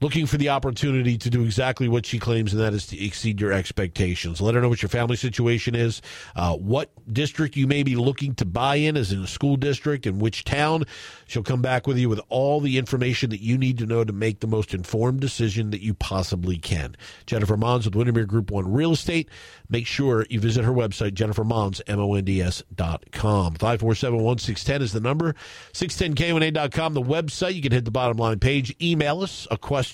looking 0.00 0.26
for 0.26 0.36
the 0.36 0.48
opportunity 0.48 1.18
to 1.18 1.28
do 1.28 1.42
exactly 1.42 1.88
what 1.88 2.06
she 2.06 2.18
claims, 2.18 2.52
and 2.52 2.62
that 2.62 2.72
is 2.72 2.86
to 2.86 3.04
exceed 3.04 3.40
your 3.40 3.52
expectations. 3.52 4.40
Let 4.40 4.54
her 4.54 4.60
know 4.60 4.68
what 4.68 4.80
your 4.80 4.88
family 4.88 5.16
situation 5.16 5.74
is, 5.74 6.00
uh, 6.36 6.54
what 6.54 6.90
district 7.12 7.56
you 7.56 7.66
may 7.66 7.82
be 7.82 7.96
looking 7.96 8.34
to 8.36 8.44
buy 8.44 8.76
in 8.76 8.96
as 8.96 9.12
in 9.12 9.22
a 9.22 9.26
school 9.26 9.56
district, 9.56 10.06
and 10.06 10.20
which 10.20 10.44
town. 10.44 10.84
She'll 11.26 11.42
come 11.42 11.62
back 11.62 11.86
with 11.86 11.98
you 11.98 12.08
with 12.08 12.20
all 12.28 12.60
the 12.60 12.78
information 12.78 13.30
that 13.30 13.40
you 13.40 13.58
need 13.58 13.78
to 13.78 13.86
know 13.86 14.04
to 14.04 14.12
make 14.12 14.40
the 14.40 14.46
most 14.46 14.72
informed 14.72 15.20
decision 15.20 15.70
that 15.70 15.82
you 15.82 15.94
possibly 15.94 16.58
can. 16.58 16.96
Jennifer 17.26 17.56
Monds 17.56 17.86
with 17.86 17.96
Windermere 17.96 18.24
Group 18.26 18.50
One 18.50 18.72
Real 18.72 18.92
Estate. 18.92 19.28
Make 19.68 19.86
sure 19.86 20.26
you 20.30 20.40
visit 20.40 20.64
her 20.64 20.72
website, 20.72 21.10
jennifermonds, 21.12 21.80
M-O-N-D-S 21.86 22.62
dot 22.74 23.04
com. 23.10 23.54
547-1610 23.54 24.80
is 24.80 24.92
the 24.92 25.00
number. 25.00 25.34
610KONA.com, 25.72 26.94
the 26.94 27.02
website. 27.02 27.54
You 27.54 27.62
can 27.62 27.72
hit 27.72 27.84
the 27.84 27.90
bottom 27.90 28.16
line 28.16 28.38
page. 28.38 28.74
Email 28.80 29.22
us 29.22 29.46
a 29.50 29.58
question 29.58 29.87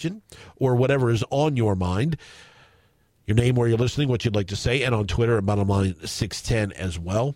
or 0.57 0.75
whatever 0.75 1.11
is 1.11 1.25
on 1.31 1.57
your 1.57 1.75
mind. 1.75 2.17
Your 3.27 3.37
name, 3.37 3.55
where 3.55 3.69
you're 3.69 3.79
listening, 3.79 4.09
what 4.09 4.25
you'd 4.25 4.37
like 4.37 4.49
to 4.49 4.57
say, 4.57 4.83
and 4.83 4.95
on 4.95 5.07
Twitter 5.07 5.39
at 5.39 5.47
bottom 5.47 5.69
line 5.69 5.95
610 6.05 6.73
as 6.79 6.99
well. 6.99 7.35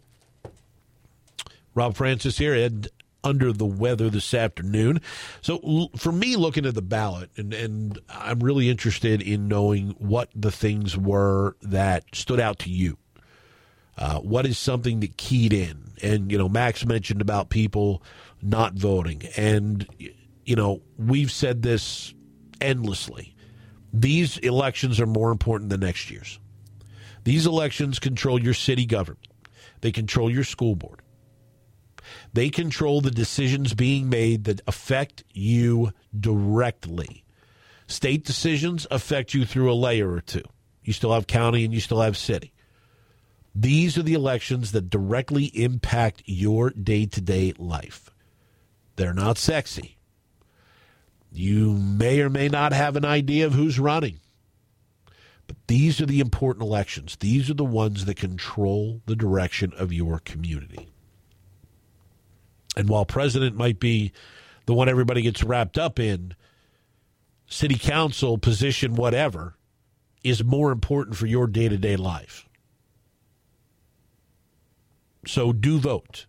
Rob 1.75 1.97
Francis 1.97 2.39
here, 2.39 2.55
Ed 2.55 2.89
under 3.25 3.53
the 3.53 3.67
weather 3.67 4.11
this 4.11 4.33
afternoon. 4.35 5.01
So 5.41 5.91
for 5.97 6.13
me, 6.13 6.37
looking 6.37 6.67
at 6.67 6.75
the 6.75 6.83
ballot, 6.83 7.31
and, 7.37 7.53
and 7.53 7.99
I'm 8.09 8.41
really 8.41 8.69
interested 8.69 9.23
in 9.23 9.49
knowing 9.49 9.91
what 9.99 10.31
the 10.35 10.51
things 10.51 10.97
were 10.97 11.57
that 11.63 12.05
stood 12.13 12.41
out 12.41 12.59
to 12.61 12.71
you. 12.71 12.99
Uh, 13.97 14.21
what 14.21 14.47
is 14.47 14.59
something 14.59 15.01
that 15.01 15.17
keyed 15.17 15.53
in? 15.53 15.93
And, 16.03 16.31
you 16.31 16.39
know, 16.39 16.49
Max 16.49 16.87
mentioned 16.87 17.21
about 17.21 17.51
people 17.51 18.03
not 18.41 18.75
voting. 18.75 19.23
And, 19.37 19.87
you 20.45 20.55
know, 20.55 20.83
we've 20.97 21.33
said 21.33 21.63
this 21.63 22.15
endlessly. 22.61 23.35
These 23.93 24.39
elections 24.39 25.01
are 25.01 25.07
more 25.07 25.31
important 25.31 25.71
than 25.71 25.81
next 25.81 26.11
year's. 26.11 26.39
These 27.25 27.47
elections 27.47 27.99
control 27.99 28.43
your 28.43 28.55
city 28.55 28.87
government, 28.87 29.29
they 29.81 29.93
control 29.93 30.31
your 30.31 30.45
school 30.45 30.75
board. 30.75 31.03
They 32.33 32.49
control 32.49 33.03
the 33.03 33.11
decisions 33.11 33.75
being 33.75 34.09
made 34.09 34.45
that 34.45 34.63
affect 34.67 35.25
you 35.35 35.93
directly. 36.19 37.25
State 37.87 38.25
decisions 38.25 38.87
affect 38.91 39.35
you 39.35 39.45
through 39.45 39.71
a 39.71 39.75
layer 39.75 40.11
or 40.11 40.23
two. 40.23 40.45
You 40.83 40.95
still 40.95 41.13
have 41.13 41.27
county 41.27 41.67
and 41.67 41.75
you 41.75 41.81
still 41.81 42.01
have 42.01 42.17
city. 42.17 42.55
These 43.55 43.99
are 43.99 44.03
the 44.03 44.15
elections 44.15 44.73
that 44.73 44.89
directly 44.89 45.47
impact 45.47 46.23
your 46.25 46.71
day 46.71 47.05
to 47.07 47.21
day 47.21 47.53
life. 47.59 48.11
They're 48.97 49.13
not 49.13 49.37
sexy. 49.37 49.98
You 51.33 51.73
may 51.73 52.21
or 52.21 52.31
may 52.31 52.49
not 52.49 52.73
have 52.73 52.97
an 52.97 53.05
idea 53.05 53.47
of 53.47 53.55
who's 53.55 53.79
running. 53.79 54.21
But 55.47 55.57
these 55.67 56.01
are 56.01 56.07
the 56.07 56.21
important 56.21 56.63
elections. 56.63 57.17
These 57.17 57.51
are 57.51 57.55
the 57.55 57.65
ones 57.65 58.05
that 58.05 58.17
control 58.17 59.03
the 59.07 59.17
direction 59.17 59.73
of 59.77 59.93
your 59.93 60.19
community. 60.21 60.89
And 62.77 62.89
while 62.89 63.05
president 63.05 63.57
might 63.57 63.81
be 63.81 64.13
the 64.67 64.75
one 64.75 64.89
everybody 64.89 65.23
gets 65.23 65.43
wrapped 65.43 65.79
up 65.79 65.99
in, 65.99 66.35
city 67.47 67.77
council 67.77 68.37
position, 68.37 68.95
whatever, 68.95 69.57
is 70.23 70.45
more 70.45 70.71
important 70.71 71.17
for 71.17 71.27
your 71.27 71.47
day 71.47 71.69
to 71.69 71.79
day 71.79 71.97
life. 71.97 72.47
So 75.27 75.53
do 75.53 75.79
vote. 75.79 76.27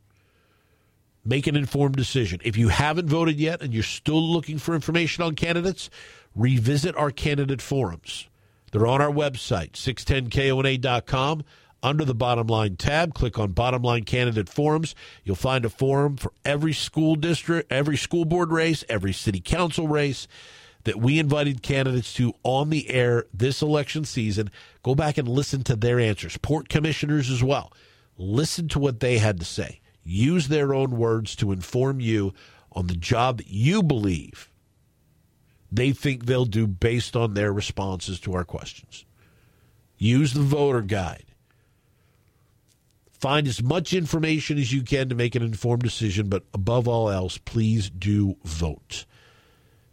Make 1.25 1.47
an 1.47 1.55
informed 1.55 1.95
decision. 1.95 2.39
If 2.43 2.57
you 2.57 2.69
haven't 2.69 3.09
voted 3.09 3.39
yet 3.39 3.61
and 3.61 3.73
you're 3.73 3.83
still 3.83 4.21
looking 4.21 4.57
for 4.57 4.73
information 4.73 5.23
on 5.23 5.35
candidates, 5.35 5.89
revisit 6.35 6.95
our 6.95 7.11
candidate 7.11 7.61
forums. 7.61 8.27
They're 8.71 8.87
on 8.87 9.01
our 9.01 9.11
website, 9.11 9.71
610kona.com. 9.71 11.43
Under 11.81 12.03
the 12.03 12.15
bottom 12.15 12.47
line 12.47 12.75
tab, 12.75 13.13
click 13.13 13.39
on 13.39 13.53
bottom 13.53 13.81
line 13.81 14.03
candidate 14.03 14.49
forums. 14.49 14.95
You'll 15.23 15.37
find 15.37 15.63
a 15.63 15.69
forum 15.69 16.17
for 16.17 16.33
every 16.43 16.73
school 16.73 17.15
district, 17.15 17.71
every 17.71 17.95
school 17.95 18.25
board 18.25 18.51
race, 18.51 18.83
every 18.89 19.13
city 19.13 19.39
council 19.39 19.87
race 19.87 20.27
that 20.83 20.97
we 20.97 21.19
invited 21.19 21.61
candidates 21.61 22.13
to 22.15 22.33
on 22.43 22.69
the 22.69 22.89
air 22.89 23.25
this 23.33 23.61
election 23.61 24.03
season. 24.03 24.51
Go 24.83 24.93
back 24.93 25.17
and 25.17 25.27
listen 25.27 25.63
to 25.63 25.75
their 25.75 25.99
answers. 25.99 26.37
Port 26.37 26.67
commissioners 26.67 27.29
as 27.29 27.43
well. 27.43 27.71
Listen 28.17 28.67
to 28.69 28.79
what 28.79 28.99
they 28.99 29.17
had 29.17 29.39
to 29.39 29.45
say. 29.45 29.78
Use 30.03 30.47
their 30.47 30.73
own 30.73 30.91
words 30.91 31.35
to 31.37 31.51
inform 31.51 31.99
you 31.99 32.33
on 32.71 32.87
the 32.87 32.95
job 32.95 33.41
you 33.45 33.83
believe 33.83 34.49
they 35.71 35.91
think 35.91 36.25
they'll 36.25 36.45
do 36.45 36.67
based 36.67 37.15
on 37.15 37.33
their 37.33 37.53
responses 37.53 38.19
to 38.21 38.33
our 38.33 38.43
questions. 38.43 39.05
Use 39.97 40.33
the 40.33 40.41
voter 40.41 40.81
guide. 40.81 41.25
Find 43.11 43.47
as 43.47 43.61
much 43.61 43.93
information 43.93 44.57
as 44.57 44.71
you 44.71 44.81
can 44.81 45.09
to 45.09 45.15
make 45.15 45.35
an 45.35 45.43
informed 45.43 45.83
decision, 45.83 46.29
but 46.29 46.45
above 46.53 46.87
all 46.87 47.09
else, 47.09 47.37
please 47.37 47.89
do 47.89 48.37
vote. 48.45 49.05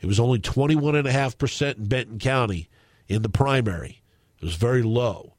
It 0.01 0.07
was 0.07 0.21
only 0.21 0.39
21.5% 0.39 1.77
in 1.77 1.87
Benton 1.87 2.19
County 2.19 2.69
in 3.09 3.23
the 3.23 3.29
primary. 3.29 4.03
It 4.41 4.45
was 4.45 4.55
very 4.55 4.83
low. 4.83 5.35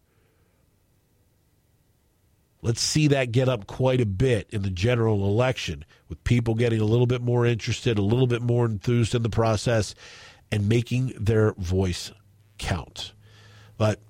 Let's 2.68 2.82
see 2.82 3.08
that 3.08 3.32
get 3.32 3.48
up 3.48 3.66
quite 3.66 4.02
a 4.02 4.06
bit 4.06 4.50
in 4.50 4.62
the 4.62 4.70
general 4.70 5.24
election 5.24 5.86
with 6.10 6.22
people 6.26 6.54
getting 6.54 6.82
a 6.82 6.84
little 6.84 7.08
bit 7.08 7.22
more 7.22 7.46
interested, 7.46 7.98
a 7.98 8.02
little 8.02 8.28
bit 8.28 8.42
more 8.42 8.66
enthused 8.66 9.16
in 9.16 9.22
the 9.22 9.30
process, 9.30 9.96
and 10.52 10.68
making 10.68 11.14
their 11.18 11.54
voice 11.54 12.12
count. 12.58 13.14
But 13.78 14.02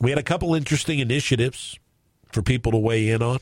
we 0.00 0.10
had 0.10 0.18
a 0.20 0.22
couple 0.22 0.54
interesting 0.54 1.00
initiatives 1.00 1.76
for 2.30 2.40
people 2.40 2.70
to 2.70 2.78
weigh 2.78 3.08
in 3.08 3.20
on. 3.20 3.40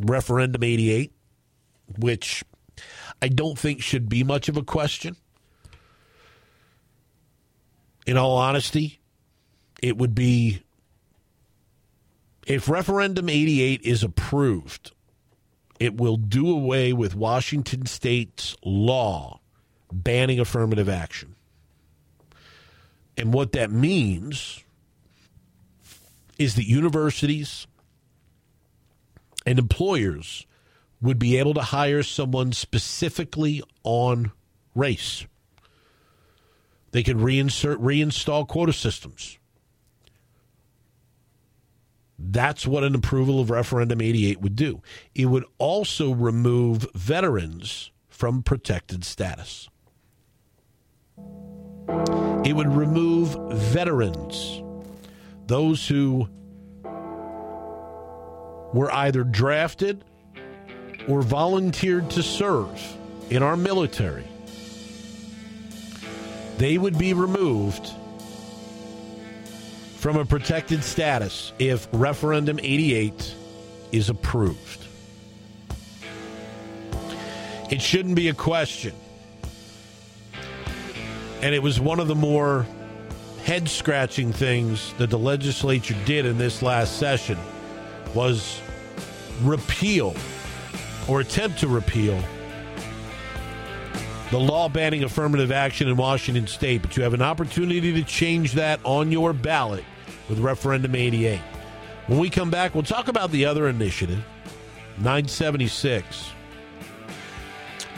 Referendum 0.00 0.62
88, 0.62 1.12
which 1.98 2.44
I 3.20 3.28
don't 3.28 3.58
think 3.58 3.82
should 3.82 4.08
be 4.08 4.24
much 4.24 4.48
of 4.48 4.56
a 4.56 4.62
question. 4.62 5.16
In 8.06 8.16
all 8.16 8.38
honesty, 8.38 9.00
it 9.82 9.98
would 9.98 10.14
be 10.14 10.63
if 12.46 12.68
Referendum 12.68 13.28
88 13.28 13.80
is 13.82 14.02
approved, 14.02 14.92
it 15.80 15.96
will 15.96 16.16
do 16.16 16.50
away 16.50 16.92
with 16.92 17.14
Washington 17.14 17.86
state's 17.86 18.56
law 18.64 19.40
banning 19.92 20.40
affirmative 20.40 20.88
action. 20.88 21.36
And 23.16 23.32
what 23.32 23.52
that 23.52 23.70
means 23.70 24.62
is 26.38 26.56
that 26.56 26.66
universities 26.66 27.66
and 29.46 29.58
employers 29.58 30.46
would 31.00 31.18
be 31.18 31.36
able 31.36 31.54
to 31.54 31.60
hire 31.60 32.02
someone 32.02 32.52
specifically 32.52 33.62
on 33.84 34.32
race. 34.74 35.26
They 36.90 37.02
could 37.02 37.18
reinsert, 37.18 37.76
reinstall 37.76 38.48
quota 38.48 38.72
systems. 38.72 39.38
That's 42.18 42.66
what 42.66 42.84
an 42.84 42.94
approval 42.94 43.40
of 43.40 43.50
Referendum 43.50 44.00
88 44.00 44.40
would 44.40 44.56
do. 44.56 44.82
It 45.14 45.26
would 45.26 45.44
also 45.58 46.12
remove 46.12 46.86
veterans 46.94 47.90
from 48.08 48.42
protected 48.42 49.04
status. 49.04 49.68
It 52.44 52.54
would 52.54 52.74
remove 52.74 53.36
veterans, 53.52 54.62
those 55.46 55.88
who 55.88 56.28
were 58.72 58.92
either 58.92 59.24
drafted 59.24 60.04
or 61.08 61.22
volunteered 61.22 62.10
to 62.10 62.22
serve 62.22 62.80
in 63.30 63.42
our 63.42 63.56
military. 63.56 64.24
They 66.58 66.78
would 66.78 66.98
be 66.98 67.12
removed 67.12 67.90
from 70.04 70.18
a 70.18 70.24
protected 70.26 70.84
status 70.84 71.54
if 71.58 71.88
Referendum 71.90 72.60
88 72.62 73.34
is 73.90 74.10
approved. 74.10 74.84
It 77.70 77.80
shouldn't 77.80 78.14
be 78.14 78.28
a 78.28 78.34
question. 78.34 78.94
And 81.40 81.54
it 81.54 81.62
was 81.62 81.80
one 81.80 82.00
of 82.00 82.08
the 82.08 82.14
more 82.14 82.66
head 83.44 83.66
scratching 83.66 84.30
things 84.30 84.92
that 84.98 85.08
the 85.08 85.18
legislature 85.18 85.96
did 86.04 86.26
in 86.26 86.36
this 86.36 86.60
last 86.60 86.98
session 86.98 87.38
was 88.12 88.60
repeal 89.40 90.14
or 91.08 91.20
attempt 91.20 91.60
to 91.60 91.66
repeal 91.66 92.22
the 94.30 94.38
law 94.38 94.68
banning 94.68 95.02
affirmative 95.02 95.50
action 95.50 95.88
in 95.88 95.96
Washington 95.96 96.46
state, 96.46 96.82
but 96.82 96.94
you 96.94 97.02
have 97.02 97.14
an 97.14 97.22
opportunity 97.22 97.94
to 97.94 98.02
change 98.02 98.52
that 98.52 98.80
on 98.84 99.10
your 99.10 99.32
ballot 99.32 99.82
with 100.28 100.38
Referendum 100.38 100.94
88. 100.94 101.40
When 102.06 102.18
we 102.18 102.30
come 102.30 102.50
back, 102.50 102.74
we'll 102.74 102.82
talk 102.82 103.08
about 103.08 103.30
the 103.30 103.46
other 103.46 103.68
initiative, 103.68 104.22
976. 104.98 106.30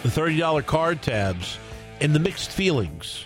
The 0.02 0.08
$30 0.08 0.66
car 0.66 0.94
tabs 0.94 1.58
and 2.00 2.14
the 2.14 2.20
mixed 2.20 2.50
feelings. 2.50 3.24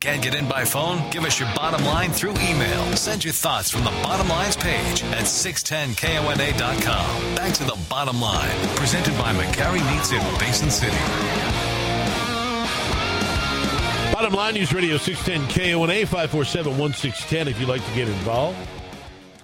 Can't 0.00 0.22
get 0.22 0.34
in 0.34 0.48
by 0.48 0.64
phone? 0.64 1.10
Give 1.10 1.24
us 1.24 1.40
your 1.40 1.48
bottom 1.56 1.84
line 1.84 2.12
through 2.12 2.32
email. 2.32 2.96
Send 2.96 3.24
your 3.24 3.32
thoughts 3.32 3.70
from 3.70 3.82
the 3.82 3.90
bottom 4.02 4.28
lines 4.28 4.54
page 4.54 5.02
at 5.04 5.24
610kona.com. 5.24 7.34
Back 7.34 7.54
to 7.54 7.64
the 7.64 7.78
bottom 7.88 8.20
line, 8.20 8.54
presented 8.76 9.16
by 9.18 9.32
McCarry 9.32 9.80
Meats 9.90 10.12
in 10.12 10.20
Basin 10.38 10.70
City. 10.70 10.96
Bottom 14.16 14.32
line 14.32 14.54
News 14.54 14.72
Radio 14.72 14.96
610 14.96 15.74
KONA 15.74 16.06
547 16.06 16.78
1610 16.78 17.48
if 17.48 17.60
you'd 17.60 17.68
like 17.68 17.84
to 17.84 17.94
get 17.94 18.08
involved. 18.08 18.56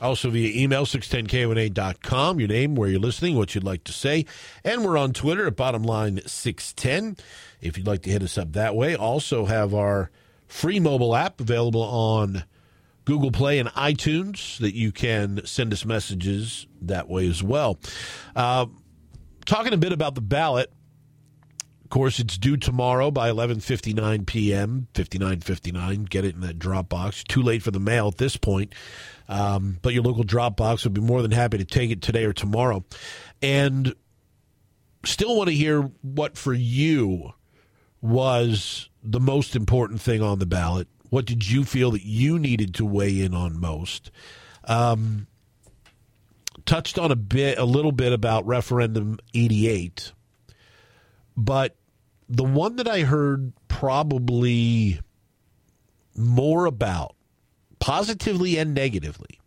Also 0.00 0.30
via 0.30 0.50
email 0.62 0.86
610kona.com, 0.86 2.40
your 2.40 2.48
name, 2.48 2.74
where 2.74 2.88
you're 2.88 2.98
listening, 2.98 3.36
what 3.36 3.54
you'd 3.54 3.64
like 3.64 3.84
to 3.84 3.92
say. 3.92 4.24
And 4.64 4.82
we're 4.82 4.96
on 4.96 5.12
Twitter 5.12 5.46
at 5.46 5.56
bottomline 5.56 6.26
610 6.26 7.22
if 7.60 7.76
you'd 7.76 7.86
like 7.86 8.00
to 8.04 8.10
hit 8.10 8.22
us 8.22 8.38
up 8.38 8.54
that 8.54 8.74
way. 8.74 8.96
Also 8.96 9.44
have 9.44 9.74
our 9.74 10.10
free 10.48 10.80
mobile 10.80 11.14
app 11.14 11.38
available 11.38 11.82
on 11.82 12.44
Google 13.04 13.30
Play 13.30 13.58
and 13.58 13.68
iTunes 13.74 14.56
that 14.60 14.74
you 14.74 14.90
can 14.90 15.44
send 15.44 15.74
us 15.74 15.84
messages 15.84 16.66
that 16.80 17.10
way 17.10 17.28
as 17.28 17.42
well. 17.42 17.78
Uh, 18.34 18.64
talking 19.44 19.74
a 19.74 19.76
bit 19.76 19.92
about 19.92 20.14
the 20.14 20.22
ballot. 20.22 20.72
Course, 21.92 22.20
it's 22.20 22.38
due 22.38 22.56
tomorrow 22.56 23.10
by 23.10 23.28
11:59 23.28 24.24
p.m. 24.24 24.88
59:59. 24.94 26.08
Get 26.08 26.24
it 26.24 26.34
in 26.34 26.40
that 26.40 26.58
drop 26.58 26.88
box. 26.88 27.22
Too 27.22 27.42
late 27.42 27.62
for 27.62 27.70
the 27.70 27.78
mail 27.78 28.08
at 28.08 28.16
this 28.16 28.38
point, 28.38 28.74
um, 29.28 29.76
but 29.82 29.92
your 29.92 30.02
local 30.02 30.24
drop 30.24 30.56
box 30.56 30.84
would 30.84 30.94
be 30.94 31.02
more 31.02 31.20
than 31.20 31.32
happy 31.32 31.58
to 31.58 31.66
take 31.66 31.90
it 31.90 32.00
today 32.00 32.24
or 32.24 32.32
tomorrow. 32.32 32.82
And 33.42 33.94
still 35.04 35.36
want 35.36 35.50
to 35.50 35.54
hear 35.54 35.82
what 36.00 36.38
for 36.38 36.54
you 36.54 37.34
was 38.00 38.88
the 39.02 39.20
most 39.20 39.54
important 39.54 40.00
thing 40.00 40.22
on 40.22 40.38
the 40.38 40.46
ballot? 40.46 40.88
What 41.10 41.26
did 41.26 41.46
you 41.46 41.62
feel 41.62 41.90
that 41.90 42.06
you 42.06 42.38
needed 42.38 42.74
to 42.76 42.86
weigh 42.86 43.20
in 43.20 43.34
on 43.34 43.60
most? 43.60 44.10
Um, 44.64 45.26
touched 46.64 46.98
on 46.98 47.10
a 47.10 47.16
bit, 47.16 47.58
a 47.58 47.66
little 47.66 47.92
bit 47.92 48.14
about 48.14 48.46
referendum 48.46 49.18
88, 49.34 50.12
but 51.36 51.76
the 52.32 52.44
one 52.44 52.76
that 52.76 52.88
I 52.88 53.00
heard 53.00 53.52
probably 53.68 55.00
more 56.16 56.66
about, 56.66 57.14
positively 57.78 58.56
and 58.56 58.74
negatively, 58.74 59.38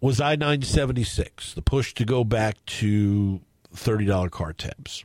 was 0.00 0.20
I 0.20 0.36
976, 0.36 1.54
the 1.54 1.62
push 1.62 1.92
to 1.94 2.04
go 2.04 2.24
back 2.24 2.64
to 2.66 3.40
$30 3.74 4.30
car 4.30 4.52
tabs. 4.52 5.04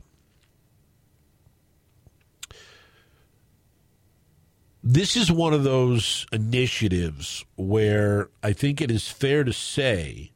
this 4.90 5.16
is 5.16 5.30
one 5.30 5.52
of 5.52 5.64
those 5.64 6.26
initiatives 6.32 7.44
where 7.56 8.30
I 8.42 8.54
think 8.54 8.80
it 8.80 8.90
is 8.90 9.06
fair 9.06 9.44
to 9.44 9.52
say 9.52 10.32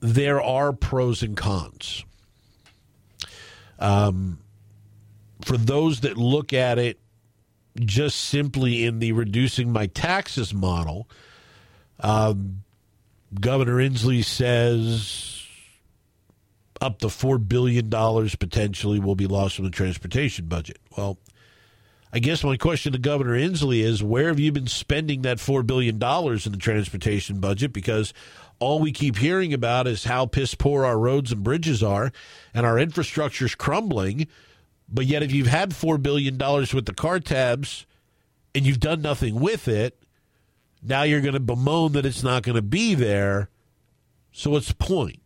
there 0.00 0.42
are 0.42 0.72
pros 0.72 1.22
and 1.22 1.36
cons. 1.36 2.04
Um, 3.80 4.38
for 5.44 5.56
those 5.56 6.00
that 6.00 6.16
look 6.16 6.52
at 6.52 6.78
it 6.78 7.00
just 7.78 8.20
simply 8.20 8.84
in 8.84 8.98
the 8.98 9.12
reducing 9.12 9.72
my 9.72 9.86
taxes 9.86 10.52
model, 10.52 11.08
um, 12.00 12.62
Governor 13.38 13.76
Inslee 13.76 14.24
says 14.24 15.46
up 16.80 16.98
to 17.00 17.08
$4 17.08 17.46
billion 17.46 17.90
potentially 17.90 19.00
will 19.00 19.14
be 19.14 19.26
lost 19.26 19.56
from 19.56 19.64
the 19.64 19.70
transportation 19.70 20.46
budget. 20.46 20.78
Well, 20.96 21.18
I 22.12 22.18
guess 22.18 22.42
my 22.42 22.56
question 22.56 22.92
to 22.92 22.98
Governor 22.98 23.38
Inslee 23.38 23.82
is 23.82 24.02
where 24.02 24.28
have 24.28 24.40
you 24.40 24.50
been 24.50 24.66
spending 24.66 25.22
that 25.22 25.38
$4 25.38 25.64
billion 25.64 25.94
in 25.94 26.52
the 26.52 26.58
transportation 26.58 27.38
budget? 27.38 27.72
Because 27.72 28.12
all 28.60 28.78
we 28.78 28.92
keep 28.92 29.16
hearing 29.16 29.52
about 29.52 29.86
is 29.86 30.04
how 30.04 30.26
piss 30.26 30.54
poor 30.54 30.84
our 30.84 30.98
roads 30.98 31.32
and 31.32 31.42
bridges 31.42 31.82
are 31.82 32.12
and 32.54 32.64
our 32.64 32.78
infrastructure 32.78 33.46
is 33.46 33.54
crumbling. 33.54 34.28
But 34.88 35.06
yet, 35.06 35.22
if 35.22 35.32
you've 35.32 35.46
had 35.46 35.70
$4 35.70 36.00
billion 36.02 36.36
with 36.36 36.84
the 36.84 36.94
car 36.94 37.20
tabs 37.20 37.86
and 38.54 38.66
you've 38.66 38.80
done 38.80 39.00
nothing 39.00 39.40
with 39.40 39.66
it, 39.66 40.02
now 40.82 41.02
you're 41.02 41.20
going 41.20 41.34
to 41.34 41.40
bemoan 41.40 41.92
that 41.92 42.06
it's 42.06 42.22
not 42.22 42.42
going 42.42 42.56
to 42.56 42.62
be 42.62 42.94
there. 42.94 43.48
So, 44.32 44.50
what's 44.50 44.68
the 44.68 44.74
point? 44.74 45.20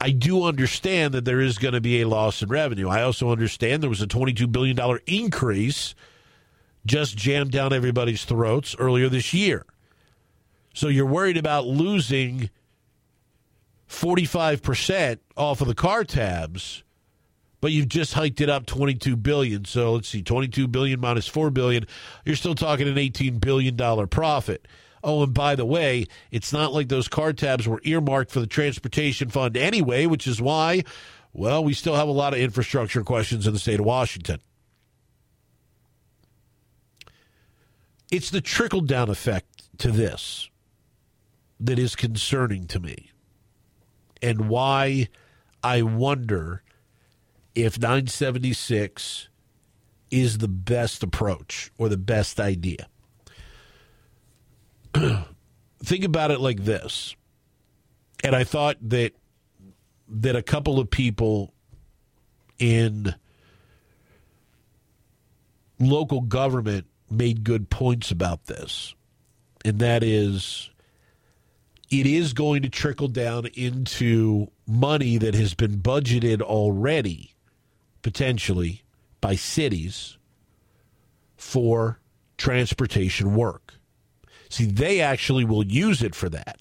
I 0.00 0.10
do 0.10 0.44
understand 0.44 1.14
that 1.14 1.24
there 1.24 1.40
is 1.40 1.58
going 1.58 1.74
to 1.74 1.80
be 1.80 2.00
a 2.00 2.08
loss 2.08 2.42
in 2.42 2.48
revenue. 2.48 2.88
I 2.88 3.02
also 3.02 3.30
understand 3.30 3.82
there 3.82 3.90
was 3.90 4.02
a 4.02 4.06
$22 4.06 4.50
billion 4.50 4.76
increase 5.06 5.94
just 6.84 7.16
jammed 7.16 7.52
down 7.52 7.72
everybody's 7.72 8.24
throats 8.24 8.74
earlier 8.80 9.08
this 9.08 9.32
year. 9.32 9.64
So 10.74 10.88
you're 10.88 11.06
worried 11.06 11.36
about 11.36 11.66
losing 11.66 12.50
45% 13.88 15.18
off 15.36 15.60
of 15.60 15.68
the 15.68 15.74
car 15.74 16.04
tabs, 16.04 16.82
but 17.60 17.72
you've 17.72 17.88
just 17.88 18.14
hiked 18.14 18.40
it 18.40 18.48
up 18.48 18.66
22 18.66 19.16
billion. 19.16 19.64
So 19.64 19.92
let's 19.94 20.08
see, 20.08 20.22
22 20.22 20.66
billion 20.66 20.98
minus 21.00 21.28
4 21.28 21.50
billion, 21.50 21.86
you're 22.24 22.36
still 22.36 22.54
talking 22.54 22.88
an 22.88 22.98
18 22.98 23.38
billion 23.38 23.76
dollar 23.76 24.06
profit. 24.06 24.66
Oh, 25.04 25.22
and 25.22 25.34
by 25.34 25.56
the 25.56 25.66
way, 25.66 26.06
it's 26.30 26.52
not 26.52 26.72
like 26.72 26.88
those 26.88 27.08
car 27.08 27.32
tabs 27.32 27.66
were 27.66 27.80
earmarked 27.84 28.30
for 28.30 28.40
the 28.40 28.46
transportation 28.46 29.28
fund 29.28 29.56
anyway, 29.56 30.06
which 30.06 30.26
is 30.26 30.40
why, 30.40 30.84
well, 31.32 31.62
we 31.62 31.74
still 31.74 31.96
have 31.96 32.08
a 32.08 32.12
lot 32.12 32.32
of 32.32 32.38
infrastructure 32.38 33.02
questions 33.02 33.46
in 33.46 33.52
the 33.52 33.58
state 33.58 33.80
of 33.80 33.86
Washington. 33.86 34.40
It's 38.12 38.30
the 38.30 38.40
trickle 38.40 38.82
down 38.82 39.08
effect 39.08 39.78
to 39.78 39.90
this 39.90 40.50
that 41.62 41.78
is 41.78 41.96
concerning 41.96 42.66
to 42.66 42.80
me, 42.80 43.10
and 44.20 44.48
why 44.48 45.08
I 45.62 45.82
wonder 45.82 46.62
if 47.54 47.78
976 47.78 49.28
is 50.10 50.38
the 50.38 50.48
best 50.48 51.02
approach 51.02 51.70
or 51.78 51.88
the 51.88 51.96
best 51.96 52.38
idea. 52.38 52.88
think 55.82 56.04
about 56.04 56.30
it 56.30 56.40
like 56.40 56.64
this. 56.64 57.16
And 58.24 58.36
I 58.36 58.44
thought 58.44 58.76
that 58.80 59.12
that 60.08 60.36
a 60.36 60.42
couple 60.42 60.78
of 60.78 60.90
people 60.90 61.54
in 62.58 63.14
local 65.80 66.20
government 66.20 66.86
made 67.10 67.44
good 67.44 67.70
points 67.70 68.10
about 68.10 68.46
this. 68.46 68.94
And 69.64 69.78
that 69.78 70.02
is 70.02 70.70
it 71.92 72.06
is 72.06 72.32
going 72.32 72.62
to 72.62 72.70
trickle 72.70 73.08
down 73.08 73.46
into 73.54 74.50
money 74.66 75.18
that 75.18 75.34
has 75.34 75.52
been 75.52 75.78
budgeted 75.78 76.40
already 76.40 77.34
potentially 78.00 78.82
by 79.20 79.36
cities 79.36 80.16
for 81.36 82.00
transportation 82.38 83.34
work. 83.34 83.74
See, 84.48 84.64
they 84.64 85.00
actually 85.00 85.44
will 85.44 85.64
use 85.64 86.02
it 86.02 86.14
for 86.14 86.30
that. 86.30 86.58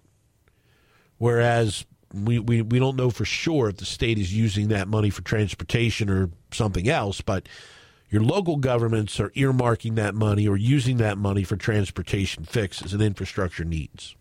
Whereas 1.17 1.85
we, 2.13 2.37
we, 2.37 2.61
we 2.61 2.79
don't 2.79 2.97
know 2.97 3.09
for 3.09 3.23
sure 3.23 3.69
if 3.69 3.77
the 3.77 3.85
state 3.85 4.19
is 4.19 4.33
using 4.33 4.67
that 4.67 4.89
money 4.89 5.09
for 5.09 5.21
transportation 5.21 6.09
or 6.09 6.29
something 6.51 6.89
else, 6.89 7.21
but 7.21 7.47
your 8.09 8.21
local 8.21 8.57
governments 8.57 9.17
are 9.21 9.29
earmarking 9.29 9.95
that 9.95 10.13
money 10.13 10.45
or 10.45 10.57
using 10.57 10.97
that 10.97 11.17
money 11.17 11.45
for 11.45 11.55
transportation 11.55 12.43
fixes 12.43 12.91
and 12.91 13.01
infrastructure 13.01 13.63
needs. 13.63 14.15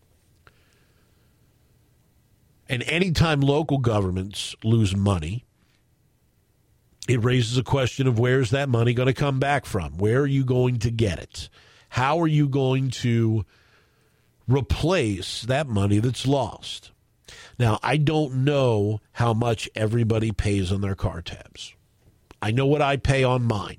And 2.70 2.82
anytime 2.84 3.42
local 3.42 3.76
governments 3.76 4.54
lose 4.64 4.96
money, 4.96 5.44
it 7.06 7.22
raises 7.22 7.58
a 7.58 7.62
question 7.62 8.06
of 8.06 8.18
where's 8.18 8.50
that 8.50 8.70
money 8.70 8.94
going 8.94 9.08
to 9.08 9.12
come 9.12 9.38
back 9.38 9.66
from? 9.66 9.98
Where 9.98 10.20
are 10.20 10.26
you 10.26 10.44
going 10.44 10.78
to 10.78 10.90
get 10.90 11.18
it? 11.18 11.50
How 11.90 12.18
are 12.20 12.28
you 12.28 12.48
going 12.48 12.90
to 12.90 13.44
replace 14.50 15.42
that 15.42 15.68
money 15.68 15.98
that's 15.98 16.26
lost. 16.26 16.90
Now, 17.58 17.78
I 17.82 17.96
don't 17.96 18.44
know 18.44 19.00
how 19.12 19.32
much 19.32 19.68
everybody 19.74 20.32
pays 20.32 20.72
on 20.72 20.80
their 20.80 20.94
car 20.94 21.22
tabs. 21.22 21.74
I 22.42 22.50
know 22.50 22.66
what 22.66 22.82
I 22.82 22.96
pay 22.96 23.22
on 23.22 23.44
mine. 23.44 23.78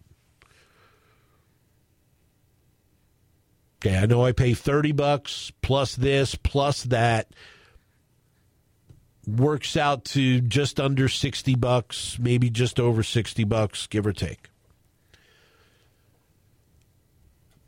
Okay, 3.84 3.97
I 3.97 4.06
know 4.06 4.23
I 4.23 4.32
pay 4.32 4.54
30 4.54 4.91
bucks 4.91 5.51
plus 5.62 5.95
this 5.95 6.36
plus 6.36 6.84
that 6.84 7.27
works 9.27 9.77
out 9.77 10.05
to 10.05 10.41
just 10.41 10.79
under 10.79 11.07
60 11.07 11.55
bucks, 11.55 12.17
maybe 12.19 12.49
just 12.49 12.79
over 12.79 13.03
60 13.03 13.43
bucks 13.43 13.88
give 13.88 14.05
or 14.05 14.13
take. 14.13 14.51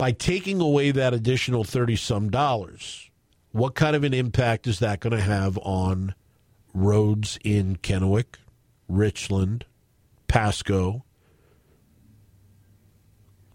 by 0.03 0.11
taking 0.11 0.59
away 0.59 0.91
that 0.91 1.13
additional 1.13 1.63
30 1.63 1.95
some 1.95 2.29
dollars, 2.29 3.09
what 3.53 3.73
kind 3.73 3.95
of 3.95 4.03
an 4.03 4.13
impact 4.13 4.67
is 4.67 4.79
that 4.79 4.99
going 4.99 5.15
to 5.15 5.21
have 5.21 5.57
on 5.59 6.13
roads 6.73 7.39
in 7.41 7.77
Kennewick, 7.77 8.35
Richland, 8.89 9.65
Pasco, 10.27 11.05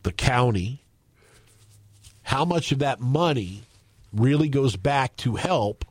the 0.04 0.12
county, 0.12 0.84
how 2.22 2.46
much 2.46 2.72
of 2.72 2.78
that 2.78 2.98
money 2.98 3.62
really 4.12 4.48
goes 4.48 4.76
back 4.76 5.16
to 5.16 5.36
help 5.36 5.84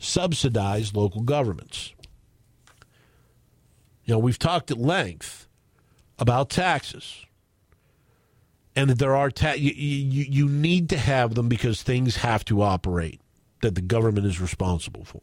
subsidize 0.00 0.96
local 0.96 1.20
governments? 1.20 1.94
You 4.04 4.14
know, 4.14 4.18
we've 4.18 4.38
talked 4.38 4.72
at 4.72 4.78
length 4.78 5.46
about 6.18 6.50
taxes 6.50 7.24
and 8.74 8.90
that 8.90 8.98
there 8.98 9.14
are 9.14 9.30
ta- 9.30 9.52
you, 9.52 9.72
you, 9.72 10.24
you 10.28 10.48
need 10.48 10.88
to 10.88 10.98
have 10.98 11.34
them 11.34 11.48
because 11.48 11.82
things 11.82 12.16
have 12.16 12.44
to 12.46 12.62
operate 12.62 13.20
that 13.62 13.74
the 13.74 13.80
government 13.80 14.26
is 14.26 14.40
responsible 14.40 15.04
for. 15.04 15.20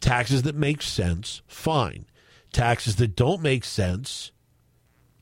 Taxes 0.00 0.42
that 0.42 0.54
make 0.54 0.82
sense, 0.82 1.42
fine. 1.46 2.06
Taxes 2.52 2.96
that 2.96 3.16
don't 3.16 3.42
make 3.42 3.64
sense, 3.64 4.30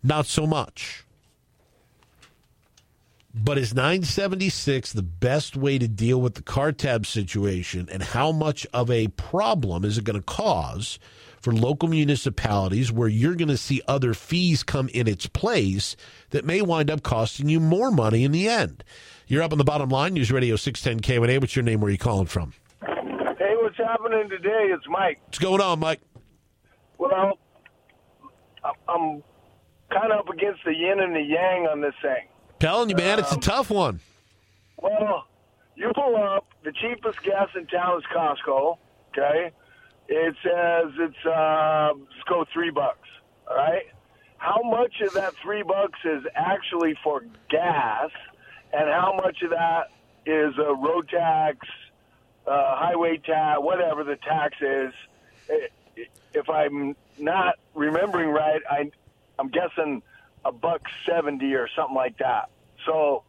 not 0.02 0.26
so 0.26 0.46
much. 0.46 1.03
But 3.36 3.58
is 3.58 3.74
976 3.74 4.92
the 4.92 5.02
best 5.02 5.56
way 5.56 5.76
to 5.78 5.88
deal 5.88 6.20
with 6.20 6.34
the 6.34 6.42
car 6.42 6.70
tab 6.70 7.04
situation 7.04 7.88
and 7.90 8.00
how 8.00 8.30
much 8.30 8.64
of 8.72 8.88
a 8.92 9.08
problem 9.08 9.84
is 9.84 9.98
it 9.98 10.04
going 10.04 10.20
to 10.20 10.24
cause 10.24 11.00
for 11.40 11.52
local 11.52 11.88
municipalities 11.88 12.92
where 12.92 13.08
you're 13.08 13.34
going 13.34 13.48
to 13.48 13.56
see 13.56 13.82
other 13.88 14.14
fees 14.14 14.62
come 14.62 14.88
in 14.94 15.08
its 15.08 15.26
place 15.26 15.96
that 16.30 16.44
may 16.44 16.62
wind 16.62 16.92
up 16.92 17.02
costing 17.02 17.48
you 17.48 17.58
more 17.58 17.90
money 17.90 18.22
in 18.22 18.30
the 18.30 18.48
end? 18.48 18.84
You're 19.26 19.42
up 19.42 19.50
on 19.50 19.58
the 19.58 19.64
bottom 19.64 19.88
line, 19.88 20.14
News 20.14 20.30
Radio 20.30 20.54
610 20.54 21.00
KONA. 21.00 21.40
What's 21.40 21.56
your 21.56 21.64
name? 21.64 21.80
Where 21.80 21.88
are 21.88 21.92
you 21.92 21.98
calling 21.98 22.26
from? 22.26 22.52
Hey, 22.82 23.56
what's 23.56 23.76
happening 23.78 24.28
today? 24.30 24.68
It's 24.70 24.86
Mike. 24.88 25.20
What's 25.24 25.40
going 25.40 25.60
on, 25.60 25.80
Mike? 25.80 26.00
Well, 26.98 27.36
I'm 28.88 29.24
kind 29.90 30.12
of 30.12 30.20
up 30.20 30.28
against 30.28 30.60
the 30.64 30.72
yin 30.72 31.00
and 31.00 31.16
the 31.16 31.20
yang 31.20 31.66
on 31.66 31.80
this 31.80 31.94
thing. 32.00 32.28
Telling 32.58 32.88
you, 32.88 32.96
man, 32.96 33.18
it's 33.18 33.32
a 33.32 33.38
tough 33.38 33.70
one. 33.70 34.00
Well, 34.80 35.26
you 35.76 35.90
pull 35.94 36.16
up, 36.16 36.46
the 36.62 36.72
cheapest 36.72 37.22
gas 37.22 37.48
in 37.56 37.66
town 37.66 37.98
is 37.98 38.04
Costco, 38.14 38.78
okay? 39.10 39.50
It 40.08 40.34
says 40.42 40.92
it's, 40.98 41.26
uh, 41.26 41.92
let's 41.94 42.22
go 42.28 42.44
three 42.52 42.70
bucks, 42.70 43.08
all 43.48 43.56
right? 43.56 43.82
How 44.38 44.60
much 44.62 45.00
of 45.00 45.14
that 45.14 45.34
three 45.42 45.62
bucks 45.62 45.98
is 46.04 46.22
actually 46.34 46.96
for 47.02 47.24
gas, 47.50 48.10
and 48.72 48.88
how 48.90 49.18
much 49.22 49.42
of 49.42 49.50
that 49.50 49.90
is 50.26 50.54
a 50.58 50.74
road 50.74 51.08
tax, 51.08 51.66
uh, 52.46 52.76
highway 52.76 53.18
tax, 53.18 53.60
whatever 53.60 54.04
the 54.04 54.16
tax 54.16 54.56
is? 54.60 54.92
If 56.34 56.50
I'm 56.50 56.94
not 57.18 57.54
remembering 57.74 58.30
right, 58.30 58.60
I, 58.70 58.90
I'm 59.38 59.48
guessing 59.48 60.02
a 60.44 60.52
buck 60.52 60.82
seventy 61.06 61.54
or 61.54 61.68
something 61.76 61.96
like 61.96 62.18
that. 62.18 62.50
So 62.86 63.24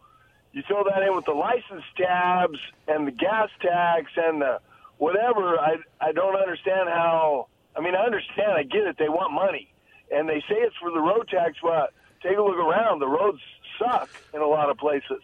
you 0.51 0.63
throw 0.67 0.83
that 0.83 1.03
in 1.03 1.15
with 1.15 1.25
the 1.25 1.33
license 1.33 1.83
tabs 1.97 2.59
and 2.87 3.07
the 3.07 3.11
gas 3.11 3.49
tax 3.61 4.11
and 4.15 4.41
the 4.41 4.59
whatever. 4.97 5.59
I 5.59 5.77
I 5.99 6.11
don't 6.11 6.35
understand 6.35 6.89
how. 6.89 7.47
I 7.75 7.81
mean, 7.81 7.95
I 7.95 8.05
understand. 8.05 8.53
I 8.53 8.63
get 8.63 8.87
it. 8.87 8.97
They 8.97 9.09
want 9.09 9.33
money, 9.33 9.73
and 10.11 10.29
they 10.29 10.39
say 10.47 10.55
it's 10.55 10.75
for 10.77 10.91
the 10.91 11.01
road 11.01 11.27
tax. 11.27 11.57
But 11.61 11.93
take 12.23 12.37
a 12.37 12.41
look 12.41 12.57
around. 12.57 12.99
The 12.99 13.07
roads 13.07 13.39
suck 13.77 14.09
in 14.33 14.41
a 14.41 14.47
lot 14.47 14.69
of 14.69 14.77
places. 14.77 15.21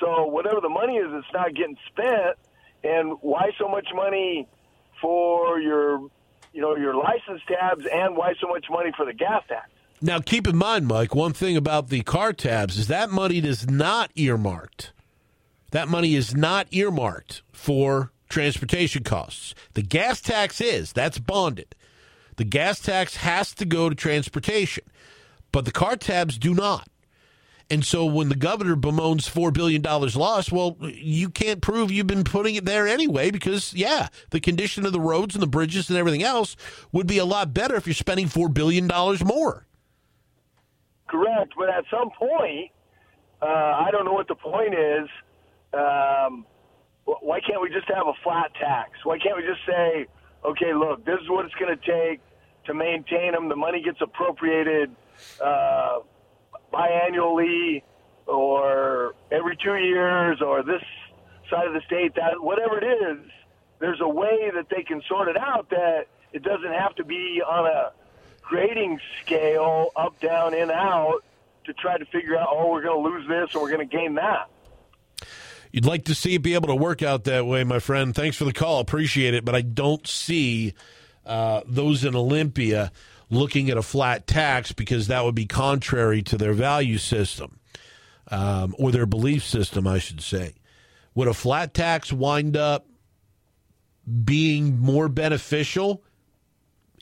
So 0.00 0.26
whatever 0.26 0.60
the 0.60 0.68
money 0.68 0.96
is, 0.96 1.06
it's 1.10 1.32
not 1.32 1.54
getting 1.54 1.78
spent. 1.88 2.36
And 2.84 3.14
why 3.22 3.50
so 3.58 3.68
much 3.68 3.88
money 3.94 4.46
for 5.00 5.58
your, 5.58 6.00
you 6.52 6.60
know, 6.60 6.76
your 6.76 6.94
license 6.94 7.40
tabs, 7.48 7.86
and 7.86 8.16
why 8.16 8.34
so 8.40 8.48
much 8.48 8.66
money 8.70 8.92
for 8.96 9.06
the 9.06 9.14
gas 9.14 9.42
tax? 9.48 9.70
Now, 10.06 10.20
keep 10.20 10.46
in 10.46 10.56
mind, 10.56 10.86
Mike, 10.86 11.16
one 11.16 11.32
thing 11.32 11.56
about 11.56 11.88
the 11.88 12.02
car 12.02 12.32
tabs 12.32 12.78
is 12.78 12.86
that 12.86 13.10
money 13.10 13.38
is 13.38 13.68
not 13.68 14.12
earmarked. 14.14 14.92
That 15.72 15.88
money 15.88 16.14
is 16.14 16.32
not 16.32 16.68
earmarked 16.70 17.42
for 17.50 18.12
transportation 18.28 19.02
costs. 19.02 19.52
The 19.74 19.82
gas 19.82 20.20
tax 20.20 20.60
is, 20.60 20.92
that's 20.92 21.18
bonded. 21.18 21.74
The 22.36 22.44
gas 22.44 22.78
tax 22.78 23.16
has 23.16 23.52
to 23.54 23.64
go 23.64 23.88
to 23.88 23.96
transportation, 23.96 24.84
but 25.50 25.64
the 25.64 25.72
car 25.72 25.96
tabs 25.96 26.38
do 26.38 26.54
not. 26.54 26.88
And 27.68 27.84
so 27.84 28.06
when 28.06 28.28
the 28.28 28.36
governor 28.36 28.76
bemoans 28.76 29.28
$4 29.28 29.52
billion 29.52 29.82
lost, 29.82 30.52
well, 30.52 30.76
you 30.82 31.30
can't 31.30 31.60
prove 31.60 31.90
you've 31.90 32.06
been 32.06 32.22
putting 32.22 32.54
it 32.54 32.64
there 32.64 32.86
anyway 32.86 33.32
because, 33.32 33.74
yeah, 33.74 34.06
the 34.30 34.38
condition 34.38 34.86
of 34.86 34.92
the 34.92 35.00
roads 35.00 35.34
and 35.34 35.42
the 35.42 35.48
bridges 35.48 35.88
and 35.90 35.98
everything 35.98 36.22
else 36.22 36.54
would 36.92 37.08
be 37.08 37.18
a 37.18 37.24
lot 37.24 37.52
better 37.52 37.74
if 37.74 37.88
you're 37.88 37.94
spending 37.94 38.28
$4 38.28 38.54
billion 38.54 38.86
more. 39.24 39.65
Correct, 41.08 41.52
but 41.56 41.68
at 41.68 41.84
some 41.90 42.10
point, 42.10 42.70
uh, 43.40 43.46
I 43.46 43.88
don't 43.92 44.04
know 44.04 44.12
what 44.12 44.28
the 44.28 44.34
point 44.34 44.74
is. 44.74 45.08
Um, 45.72 46.46
why 47.04 47.40
can't 47.40 47.60
we 47.60 47.68
just 47.70 47.88
have 47.94 48.06
a 48.06 48.14
flat 48.24 48.52
tax? 48.58 49.04
Why 49.04 49.18
can't 49.18 49.36
we 49.36 49.42
just 49.42 49.60
say, 49.66 50.06
okay, 50.44 50.74
look, 50.74 51.04
this 51.04 51.18
is 51.22 51.28
what 51.28 51.44
it's 51.44 51.54
going 51.54 51.76
to 51.76 51.84
take 51.84 52.20
to 52.64 52.74
maintain 52.74 53.32
them. 53.32 53.48
The 53.48 53.56
money 53.56 53.82
gets 53.82 53.98
appropriated 54.00 54.90
uh, 55.42 55.98
biannually 56.72 57.82
or 58.26 59.14
every 59.30 59.56
two 59.62 59.76
years 59.76 60.42
or 60.42 60.62
this 60.62 60.82
side 61.48 61.68
of 61.68 61.74
the 61.74 61.82
state, 61.86 62.14
that 62.16 62.40
whatever 62.40 62.78
it 62.78 62.84
is, 62.84 63.30
there's 63.78 64.00
a 64.00 64.08
way 64.08 64.50
that 64.54 64.66
they 64.68 64.82
can 64.82 65.00
sort 65.08 65.28
it 65.28 65.36
out 65.36 65.70
that 65.70 66.06
it 66.32 66.42
doesn't 66.42 66.72
have 66.72 66.94
to 66.96 67.04
be 67.04 67.40
on 67.46 67.66
a 67.66 67.92
grading 68.46 69.00
scale, 69.22 69.90
up, 69.96 70.18
down, 70.20 70.54
in, 70.54 70.70
out, 70.70 71.22
to 71.64 71.72
try 71.74 71.98
to 71.98 72.04
figure 72.06 72.36
out, 72.36 72.48
oh, 72.50 72.70
we're 72.70 72.82
going 72.82 73.02
to 73.02 73.10
lose 73.10 73.28
this 73.28 73.54
or 73.54 73.62
we're 73.62 73.70
going 73.70 73.86
to 73.86 73.96
gain 73.96 74.14
that. 74.14 74.48
You'd 75.72 75.84
like 75.84 76.04
to 76.04 76.14
see 76.14 76.34
it 76.34 76.42
be 76.42 76.54
able 76.54 76.68
to 76.68 76.74
work 76.74 77.02
out 77.02 77.24
that 77.24 77.44
way, 77.44 77.64
my 77.64 77.80
friend. 77.80 78.14
Thanks 78.14 78.36
for 78.36 78.44
the 78.44 78.52
call. 78.52 78.80
Appreciate 78.80 79.34
it. 79.34 79.44
But 79.44 79.54
I 79.54 79.60
don't 79.60 80.06
see 80.06 80.74
uh, 81.26 81.62
those 81.66 82.04
in 82.04 82.14
Olympia 82.14 82.92
looking 83.28 83.68
at 83.68 83.76
a 83.76 83.82
flat 83.82 84.26
tax 84.26 84.72
because 84.72 85.08
that 85.08 85.24
would 85.24 85.34
be 85.34 85.46
contrary 85.46 86.22
to 86.22 86.38
their 86.38 86.52
value 86.52 86.98
system 86.98 87.58
um, 88.28 88.74
or 88.78 88.92
their 88.92 89.06
belief 89.06 89.44
system, 89.44 89.86
I 89.86 89.98
should 89.98 90.20
say. 90.20 90.54
Would 91.14 91.28
a 91.28 91.34
flat 91.34 91.74
tax 91.74 92.12
wind 92.12 92.56
up 92.56 92.86
being 94.24 94.78
more 94.78 95.08
beneficial? 95.08 96.04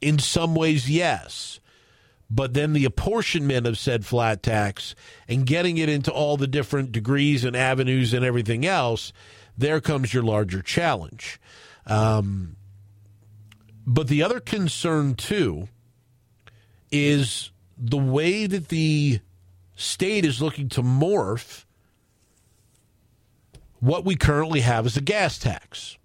In 0.05 0.19
some 0.19 0.55
ways, 0.55 0.91
yes. 0.91 1.61
But 2.29 2.53
then 2.53 2.75
the 2.75 2.85
apportionment 2.85 3.67
of 3.67 3.79
said 3.79 4.05
flat 4.05 4.43
tax 4.43 4.95
and 5.27 5.47
getting 5.47 5.79
it 5.79 5.89
into 5.89 6.13
all 6.13 6.37
the 6.37 6.47
different 6.47 6.93
degrees 6.93 7.43
and 7.43 7.57
avenues 7.57 8.13
and 8.13 8.23
everything 8.23 8.67
else, 8.67 9.15
there 9.57 9.81
comes 9.81 10.13
your 10.13 10.23
larger 10.23 10.61
challenge. 10.61 11.41
Um, 11.87 12.57
but 13.87 14.09
the 14.09 14.23
other 14.23 14.41
concern, 14.41 15.15
too, 15.15 15.69
is 16.91 17.51
the 17.79 17.97
way 17.97 18.47
that 18.47 18.69
the 18.69 19.21
state 19.75 20.27
is 20.27 20.43
looking 20.43 20.69
to 20.71 20.83
morph 20.83 21.65
what 23.81 24.05
we 24.05 24.17
currently 24.17 24.61
have 24.61 24.85
as 24.85 24.99
a 24.99 25.01
gas 25.01 25.39
tax. 25.39 25.97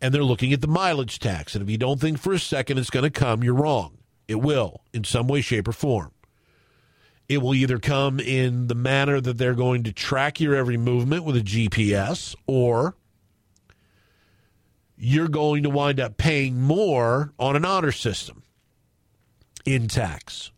And 0.00 0.14
they're 0.14 0.22
looking 0.22 0.52
at 0.52 0.60
the 0.60 0.68
mileage 0.68 1.18
tax. 1.18 1.54
And 1.54 1.62
if 1.62 1.70
you 1.70 1.78
don't 1.78 2.00
think 2.00 2.18
for 2.18 2.32
a 2.32 2.38
second 2.38 2.78
it's 2.78 2.90
going 2.90 3.04
to 3.04 3.10
come, 3.10 3.42
you're 3.42 3.54
wrong. 3.54 3.98
It 4.28 4.36
will, 4.36 4.82
in 4.92 5.04
some 5.04 5.26
way, 5.26 5.40
shape, 5.40 5.66
or 5.66 5.72
form. 5.72 6.12
It 7.28 7.38
will 7.38 7.54
either 7.54 7.78
come 7.78 8.20
in 8.20 8.68
the 8.68 8.74
manner 8.74 9.20
that 9.20 9.38
they're 9.38 9.54
going 9.54 9.84
to 9.84 9.92
track 9.92 10.40
your 10.40 10.54
every 10.54 10.76
movement 10.76 11.24
with 11.24 11.36
a 11.36 11.40
GPS, 11.40 12.34
or 12.46 12.96
you're 14.96 15.28
going 15.28 15.62
to 15.62 15.70
wind 15.70 16.00
up 16.00 16.16
paying 16.16 16.60
more 16.60 17.32
on 17.38 17.56
an 17.56 17.64
honor 17.64 17.92
system 17.92 18.42
in 19.64 19.88
tax. 19.88 20.50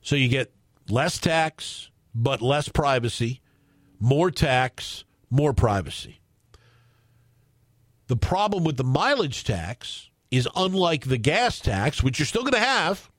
So 0.00 0.16
you 0.16 0.28
get 0.28 0.52
less 0.88 1.18
tax, 1.18 1.90
but 2.14 2.40
less 2.40 2.68
privacy, 2.68 3.40
more 4.00 4.30
tax, 4.30 5.04
more 5.30 5.52
privacy. 5.52 6.20
The 8.08 8.16
problem 8.16 8.64
with 8.64 8.76
the 8.76 8.84
mileage 8.84 9.44
tax 9.44 10.10
is 10.30 10.48
unlike 10.56 11.06
the 11.06 11.18
gas 11.18 11.60
tax, 11.60 12.02
which 12.02 12.18
you're 12.18 12.26
still 12.26 12.42
going 12.42 12.54
to 12.54 12.58
have. 12.58 13.10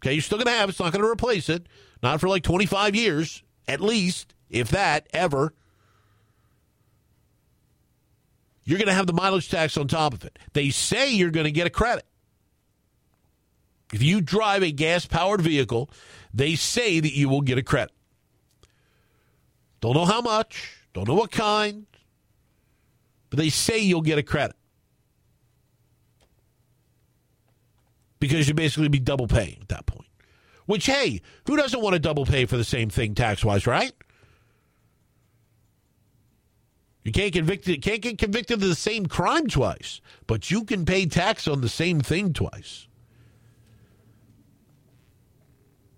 Okay, 0.00 0.12
you're 0.12 0.22
still 0.22 0.38
going 0.38 0.46
to 0.46 0.52
have. 0.52 0.68
It's 0.68 0.80
not 0.80 0.92
going 0.92 1.02
to 1.02 1.10
replace 1.10 1.48
it. 1.48 1.66
Not 2.02 2.20
for 2.20 2.28
like 2.28 2.42
25 2.42 2.96
years, 2.96 3.42
at 3.68 3.80
least, 3.80 4.34
if 4.50 4.68
that, 4.70 5.06
ever. 5.12 5.54
You're 8.64 8.78
going 8.78 8.88
to 8.88 8.94
have 8.94 9.06
the 9.06 9.12
mileage 9.12 9.48
tax 9.48 9.76
on 9.76 9.88
top 9.88 10.12
of 10.12 10.24
it. 10.24 10.38
They 10.52 10.70
say 10.70 11.12
you're 11.12 11.30
going 11.30 11.44
to 11.44 11.52
get 11.52 11.66
a 11.66 11.70
credit. 11.70 12.04
If 13.92 14.02
you 14.02 14.20
drive 14.20 14.62
a 14.62 14.72
gas 14.72 15.06
powered 15.06 15.40
vehicle, 15.40 15.90
they 16.34 16.54
say 16.56 16.98
that 16.98 17.12
you 17.12 17.28
will 17.28 17.42
get 17.42 17.58
a 17.58 17.62
credit. 17.62 17.94
Don't 19.80 19.94
know 19.94 20.04
how 20.04 20.20
much, 20.20 20.78
don't 20.94 21.06
know 21.06 21.14
what 21.14 21.30
kind, 21.30 21.86
but 23.32 23.38
they 23.38 23.48
say 23.48 23.78
you'll 23.78 24.02
get 24.02 24.18
a 24.18 24.22
credit. 24.22 24.54
Because 28.20 28.46
you 28.46 28.52
basically 28.52 28.88
be 28.88 28.98
double 28.98 29.26
paying 29.26 29.56
at 29.62 29.68
that 29.70 29.86
point. 29.86 30.06
Which, 30.66 30.84
hey, 30.84 31.22
who 31.46 31.56
doesn't 31.56 31.80
want 31.80 31.94
to 31.94 31.98
double 31.98 32.26
pay 32.26 32.44
for 32.44 32.58
the 32.58 32.64
same 32.64 32.90
thing 32.90 33.14
tax 33.14 33.42
wise, 33.42 33.66
right? 33.66 33.94
You 37.04 37.10
can't 37.10 37.32
convict 37.32 37.64
can't 37.80 38.02
get 38.02 38.18
convicted 38.18 38.62
of 38.62 38.68
the 38.68 38.74
same 38.74 39.06
crime 39.06 39.46
twice, 39.46 40.02
but 40.26 40.50
you 40.50 40.64
can 40.64 40.84
pay 40.84 41.06
tax 41.06 41.48
on 41.48 41.62
the 41.62 41.70
same 41.70 42.02
thing 42.02 42.34
twice. 42.34 42.86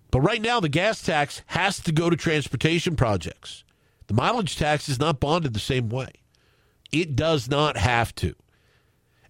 But 0.09 0.21
right 0.21 0.41
now, 0.41 0.61
the 0.61 0.69
gas 0.69 1.01
tax 1.01 1.41
has 1.47 1.81
to 1.81 1.91
go 1.91 2.09
to 2.09 2.15
transportation 2.15 2.95
projects. 2.95 3.65
The 4.07 4.13
mileage 4.13 4.55
tax 4.55 4.87
is 4.87 4.99
not 4.99 5.19
bonded 5.19 5.53
the 5.53 5.59
same 5.59 5.89
way. 5.89 6.13
It 6.91 7.15
does 7.15 7.49
not 7.49 7.77
have 7.77 8.13
to. 8.15 8.35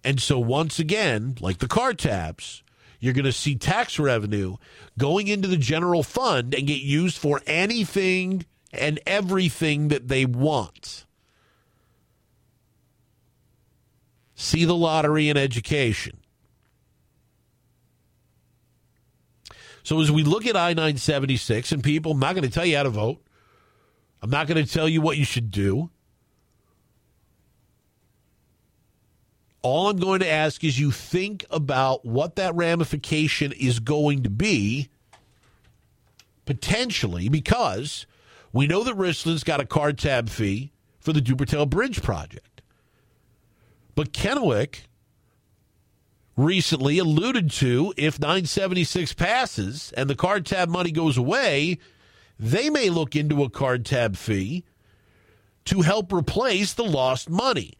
And 0.04 0.20
so, 0.20 0.38
once 0.38 0.78
again, 0.78 1.36
like 1.40 1.58
the 1.58 1.66
car 1.66 1.92
tabs, 1.92 2.62
you're 3.00 3.14
going 3.14 3.24
to 3.24 3.32
see 3.32 3.56
tax 3.56 3.98
revenue 3.98 4.56
going 4.98 5.28
into 5.28 5.48
the 5.48 5.56
general 5.56 6.02
fund 6.02 6.54
and 6.54 6.66
get 6.66 6.80
used 6.80 7.18
for 7.18 7.40
anything 7.46 8.46
and 8.72 9.00
everything 9.06 9.88
that 9.88 10.08
they 10.08 10.24
want. 10.24 11.04
See 14.34 14.64
the 14.64 14.74
lottery 14.74 15.28
in 15.28 15.36
education. 15.36 16.18
So 19.82 20.00
as 20.00 20.10
we 20.10 20.24
look 20.24 20.46
at 20.46 20.56
I 20.56 20.70
976 20.70 21.72
and 21.72 21.82
people, 21.82 22.12
I'm 22.12 22.18
not 22.18 22.34
going 22.34 22.46
to 22.46 22.50
tell 22.50 22.66
you 22.66 22.76
how 22.76 22.82
to 22.82 22.90
vote. 22.90 23.24
I'm 24.20 24.30
not 24.30 24.46
going 24.46 24.64
to 24.64 24.70
tell 24.70 24.88
you 24.88 25.00
what 25.00 25.16
you 25.16 25.24
should 25.24 25.50
do. 25.50 25.90
All 29.62 29.88
I'm 29.88 29.96
going 29.96 30.20
to 30.20 30.28
ask 30.28 30.62
is 30.62 30.78
you 30.78 30.90
think 30.90 31.44
about 31.50 32.04
what 32.04 32.36
that 32.36 32.54
ramification 32.54 33.52
is 33.52 33.80
going 33.80 34.22
to 34.22 34.30
be 34.30 34.88
potentially 36.44 37.28
because 37.28 38.06
we 38.52 38.66
know 38.66 38.84
that 38.84 38.94
Richland's 38.94 39.44
got 39.44 39.60
a 39.60 39.66
car 39.66 39.92
tab 39.92 40.28
fee 40.28 40.72
for 41.00 41.12
the 41.12 41.20
Duportail 41.20 41.68
Bridge 41.68 42.02
project. 42.02 42.62
But 43.94 44.12
Kennewick 44.12 44.82
recently 46.36 46.98
alluded 46.98 47.50
to 47.50 47.94
if 47.96 48.20
976 48.20 49.14
passes 49.14 49.92
and 49.96 50.08
the 50.08 50.14
car 50.14 50.40
tab 50.40 50.68
money 50.68 50.92
goes 50.92 51.16
away, 51.16 51.78
they 52.38 52.70
may 52.70 52.90
look 52.90 53.16
into 53.16 53.42
a 53.42 53.50
car 53.50 53.78
tab 53.78 54.16
fee 54.16 54.64
to 55.64 55.80
help 55.80 56.12
replace 56.12 56.74
the 56.74 56.84
lost 56.84 57.28
money. 57.30 57.74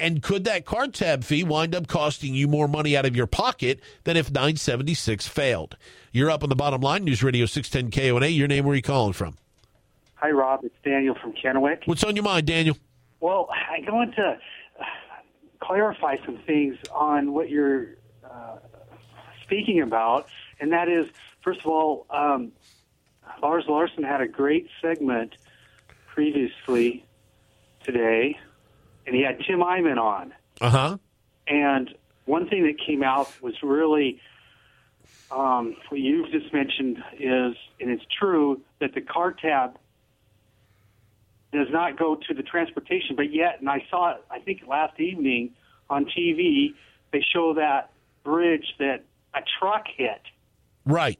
And 0.00 0.22
could 0.22 0.44
that 0.44 0.64
car 0.64 0.88
tab 0.88 1.24
fee 1.24 1.44
wind 1.44 1.74
up 1.74 1.86
costing 1.86 2.34
you 2.34 2.48
more 2.48 2.66
money 2.66 2.96
out 2.96 3.04
of 3.04 3.14
your 3.14 3.26
pocket 3.26 3.80
than 4.04 4.16
if 4.16 4.30
976 4.30 5.28
failed? 5.28 5.76
You're 6.10 6.30
up 6.30 6.42
on 6.42 6.48
the 6.48 6.56
bottom 6.56 6.80
line, 6.80 7.04
News 7.04 7.22
Radio 7.22 7.44
610 7.44 7.90
KONA. 7.90 8.26
Your 8.28 8.48
name, 8.48 8.64
where 8.64 8.72
are 8.72 8.76
you 8.76 8.82
calling 8.82 9.12
from? 9.12 9.36
Hi, 10.14 10.30
Rob. 10.30 10.64
It's 10.64 10.74
Daniel 10.82 11.14
from 11.20 11.34
Kennewick. 11.34 11.82
What's 11.84 12.02
on 12.02 12.16
your 12.16 12.24
mind, 12.24 12.46
Daniel? 12.46 12.76
Well, 13.20 13.48
I 13.52 13.80
want 13.90 14.14
to 14.16 14.38
clarify 15.60 16.16
some 16.24 16.38
things 16.46 16.78
on 16.90 17.32
what 17.32 17.50
you're 17.50 17.96
uh, 18.24 18.56
speaking 19.42 19.82
about, 19.82 20.28
and 20.60 20.72
that 20.72 20.88
is, 20.88 21.08
first 21.42 21.60
of 21.60 21.66
all, 21.66 22.06
um, 22.08 22.52
Lars 23.42 23.64
Larson 23.68 24.02
had 24.02 24.22
a 24.22 24.28
great 24.28 24.68
segment 24.80 25.36
previously 26.06 27.04
today, 27.84 28.38
and 29.06 29.14
he 29.14 29.22
had 29.22 29.38
Tim 29.46 29.60
Eyman 29.60 29.98
on. 29.98 30.32
Uh 30.60 30.70
huh. 30.70 30.98
And 31.46 31.94
one 32.26 32.48
thing 32.48 32.64
that 32.64 32.78
came 32.84 33.02
out 33.02 33.28
was 33.42 33.54
really 33.62 34.20
um, 35.30 35.76
what 35.88 36.00
you've 36.00 36.30
just 36.30 36.52
mentioned 36.52 36.98
is, 37.18 37.54
and 37.80 37.90
it's 37.90 38.04
true, 38.18 38.60
that 38.80 38.94
the 38.94 39.00
car 39.00 39.32
tab 39.32 39.78
does 41.52 41.68
not 41.70 41.98
go 41.98 42.14
to 42.14 42.34
the 42.34 42.42
transportation, 42.42 43.16
but 43.16 43.32
yet, 43.32 43.60
and 43.60 43.68
I 43.68 43.84
saw 43.90 44.12
it, 44.12 44.24
I 44.30 44.38
think 44.38 44.62
last 44.66 44.98
evening 45.00 45.50
on 45.88 46.06
TV, 46.06 46.74
they 47.12 47.24
show 47.32 47.54
that 47.54 47.90
bridge 48.22 48.74
that 48.78 49.04
a 49.34 49.40
truck 49.58 49.86
hit. 49.96 50.20
Right. 50.84 51.18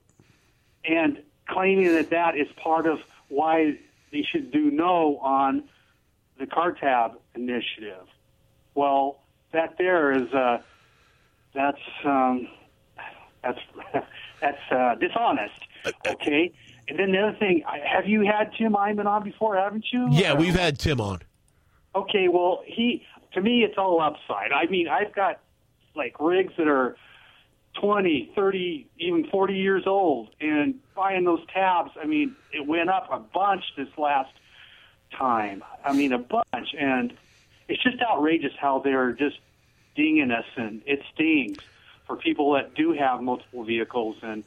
And 0.85 1.23
claiming 1.49 1.93
that 1.93 2.11
that 2.11 2.37
is 2.37 2.47
part 2.57 2.87
of 2.87 3.01
why 3.29 3.79
they 4.13 4.23
should 4.31 4.51
do 4.51 4.71
no 4.71 5.19
on 5.19 5.65
the 6.39 6.47
car 6.47 6.73
tab 6.73 7.20
initiative. 7.35 8.07
Well, 8.75 9.21
that 9.53 9.77
there 9.79 10.13
is 10.13 10.33
uh, 10.33 10.59
that's 11.55 11.79
um, 12.05 12.49
that's 13.43 13.59
that's 14.41 14.73
uh, 14.73 14.95
dishonest. 14.97 15.55
Okay. 16.07 16.53
And 16.89 16.99
then 16.99 17.13
the 17.13 17.19
other 17.19 17.37
thing, 17.39 17.63
have 17.85 18.07
you 18.09 18.23
had 18.23 18.51
Tim 18.59 18.73
Eyman 18.73 19.07
on 19.07 19.23
before? 19.23 19.57
Haven't 19.57 19.87
you? 19.93 20.09
Yeah, 20.11 20.35
we've 20.35 20.57
had 20.57 20.79
Tim 20.79 21.01
on. 21.01 21.21
Okay. 21.95 22.29
Well, 22.29 22.63
he 22.67 23.05
to 23.35 23.41
me 23.41 23.63
it's 23.63 23.79
all 23.79 24.01
upside. 24.01 24.53
I 24.53 24.67
mean, 24.67 24.89
I've 24.89 25.15
got 25.15 25.41
like 25.95 26.21
rigs 26.21 26.53
that 26.59 26.69
are 26.69 26.97
20, 27.81 28.33
30, 28.35 28.89
even 28.99 29.27
40 29.31 29.55
years 29.55 29.85
old 29.87 30.29
and 30.41 30.75
buying 30.95 31.25
those 31.25 31.41
tabs, 31.53 31.91
I 32.01 32.07
mean, 32.07 32.35
it 32.53 32.67
went 32.67 32.91
up 32.91 33.09
a 33.13 33.19
bunch 33.19 33.63
this 33.77 33.89
last 33.97 34.33
time. 35.17 35.63
I 35.85 35.93
mean, 35.93 36.13
a 36.13 36.19
bunch. 36.19 36.75
And 36.79 37.13
it's 37.69 37.83
just 37.83 37.97
outrageous 38.03 38.53
how 38.61 38.81
they're 38.81 39.13
just 39.13 39.37
dinging 39.97 40.31
us 40.31 40.45
and 40.57 40.83
it 40.87 41.01
stings 41.15 41.59
for 42.07 42.17
people 42.17 42.53
that 42.55 42.75
do 42.75 42.93
have 42.93 43.23
multiple 43.23 43.65
vehicles. 43.65 44.17
And 44.23 44.45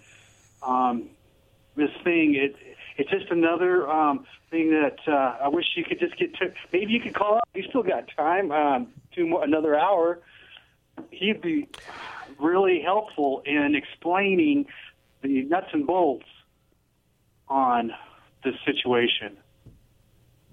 um 0.61 1.09
this 1.75 1.89
thing 2.03 2.35
it 2.35 2.55
it's 2.97 3.09
just 3.09 3.29
another 3.29 3.89
um 3.89 4.25
thing 4.51 4.71
that 4.71 4.99
uh 5.07 5.43
I 5.43 5.47
wish 5.49 5.65
you 5.75 5.83
could 5.83 5.99
just 5.99 6.17
get 6.17 6.33
to 6.35 6.53
maybe 6.71 6.93
you 6.93 7.01
could 7.01 7.13
call 7.13 7.35
up. 7.35 7.47
You 7.53 7.63
still 7.69 7.83
got 7.83 8.09
time 8.15 8.51
um 8.51 8.87
two 9.13 9.27
more 9.27 9.43
another 9.43 9.77
hour. 9.77 10.19
He'd 11.11 11.41
be 11.41 11.67
really 12.39 12.81
helpful 12.81 13.41
in 13.45 13.75
explaining 13.75 14.67
the 15.21 15.43
nuts 15.43 15.67
and 15.73 15.85
bolts 15.85 16.25
on 17.47 17.91
this 18.43 18.55
situation 18.65 19.37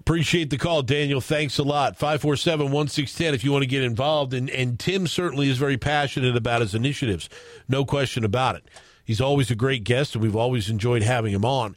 Appreciate 0.01 0.49
the 0.49 0.57
call, 0.57 0.81
Daniel. 0.81 1.21
Thanks 1.21 1.59
a 1.59 1.63
lot. 1.63 1.95
547 1.95 2.71
1610 2.71 3.35
if 3.35 3.43
you 3.43 3.51
want 3.51 3.61
to 3.61 3.67
get 3.67 3.83
involved. 3.83 4.33
And, 4.33 4.49
and 4.49 4.79
Tim 4.79 5.05
certainly 5.05 5.47
is 5.47 5.59
very 5.59 5.77
passionate 5.77 6.35
about 6.35 6.61
his 6.61 6.73
initiatives. 6.73 7.29
No 7.69 7.85
question 7.85 8.25
about 8.25 8.55
it. 8.55 8.63
He's 9.05 9.21
always 9.21 9.51
a 9.51 9.55
great 9.55 9.83
guest, 9.83 10.15
and 10.15 10.23
we've 10.23 10.35
always 10.35 10.71
enjoyed 10.71 11.03
having 11.03 11.31
him 11.31 11.45
on. 11.45 11.75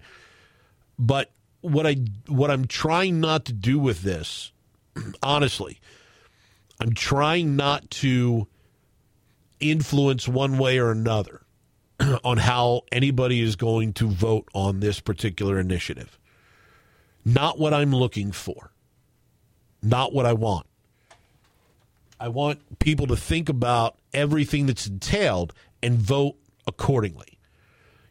But 0.98 1.32
what 1.60 1.86
I 1.86 1.96
what 2.26 2.50
I'm 2.50 2.66
trying 2.66 3.20
not 3.20 3.44
to 3.44 3.52
do 3.52 3.78
with 3.78 4.00
this, 4.00 4.52
honestly, 5.22 5.78
I'm 6.80 6.94
trying 6.94 7.56
not 7.56 7.90
to 7.90 8.48
influence 9.60 10.26
one 10.26 10.56
way 10.56 10.78
or 10.78 10.90
another 10.90 11.42
on 12.24 12.38
how 12.38 12.84
anybody 12.90 13.42
is 13.42 13.54
going 13.54 13.92
to 13.94 14.08
vote 14.08 14.48
on 14.54 14.80
this 14.80 14.98
particular 14.98 15.60
initiative. 15.60 16.18
Not 17.24 17.58
what 17.58 17.72
I'm 17.72 17.94
looking 17.94 18.32
for. 18.32 18.70
Not 19.82 20.12
what 20.12 20.26
I 20.26 20.32
want. 20.32 20.66
I 22.20 22.28
want 22.28 22.78
people 22.78 23.06
to 23.08 23.16
think 23.16 23.48
about 23.48 23.96
everything 24.12 24.66
that's 24.66 24.86
entailed 24.86 25.52
and 25.82 25.98
vote 25.98 26.36
accordingly. 26.66 27.38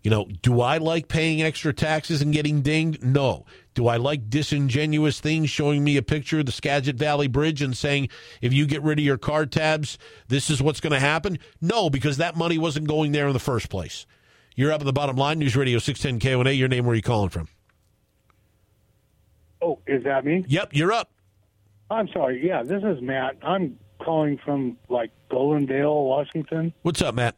You 0.04 0.12
know, 0.12 0.28
do 0.42 0.60
I 0.60 0.78
like 0.80 1.08
paying 1.08 1.42
extra 1.42 1.74
taxes 1.74 2.22
and 2.22 2.34
getting 2.34 2.62
dinged? 2.62 3.02
No. 3.02 3.46
Do 3.74 3.88
I 3.88 3.96
like 3.96 4.30
disingenuous 4.30 5.22
things 5.22 5.50
showing 5.50 5.82
me 5.82 5.96
a 5.96 6.04
picture 6.04 6.40
of 6.40 6.46
the 6.46 6.52
Skagit 6.52 6.98
Valley 6.98 7.28
Bridge 7.28 7.62
and 7.62 7.76
saying, 7.76 8.10
if 8.42 8.52
you 8.52 8.66
get 8.66 8.84
rid 8.84 9.00
of 9.00 9.06
your 9.06 9.18
car 9.18 9.46
tabs, 9.46 9.98
this 10.28 10.50
is 10.50 10.62
what's 10.62 10.82
going 10.82 10.92
to 10.92 11.00
happen? 11.00 11.40
No, 11.62 11.90
because 11.90 12.18
that 12.18 12.36
money 12.36 12.58
wasn't 12.58 12.88
going 12.88 13.14
there 13.14 13.28
in 13.28 13.34
the 13.34 13.40
first 13.40 13.70
place. 13.70 14.06
You're 14.56 14.74
up 14.74 14.82
at 14.82 14.86
the 14.86 14.94
bottom 14.94 15.16
line, 15.16 15.40
News 15.40 15.56
Radio 15.56 15.80
610 15.80 16.20
KONA. 16.20 16.52
Your 16.52 16.68
name, 16.68 16.86
where 16.86 16.94
are 16.94 16.98
you 16.98 17.02
calling 17.02 17.30
from? 17.30 17.48
Oh, 19.64 19.80
is 19.88 20.04
that 20.04 20.26
me? 20.26 20.44
Yep, 20.48 20.70
you're 20.74 20.92
up. 20.92 21.10
I'm 21.90 22.10
sorry. 22.10 22.46
Yeah, 22.46 22.64
this 22.64 22.84
is 22.84 23.02
Matt. 23.02 23.38
I'm 23.42 23.80
calling 24.00 24.38
from 24.38 24.78
like 24.90 25.12
Goldendale, 25.32 26.06
Washington. 26.06 26.74
What's 26.82 27.02
up, 27.02 27.16
Matt? 27.16 27.36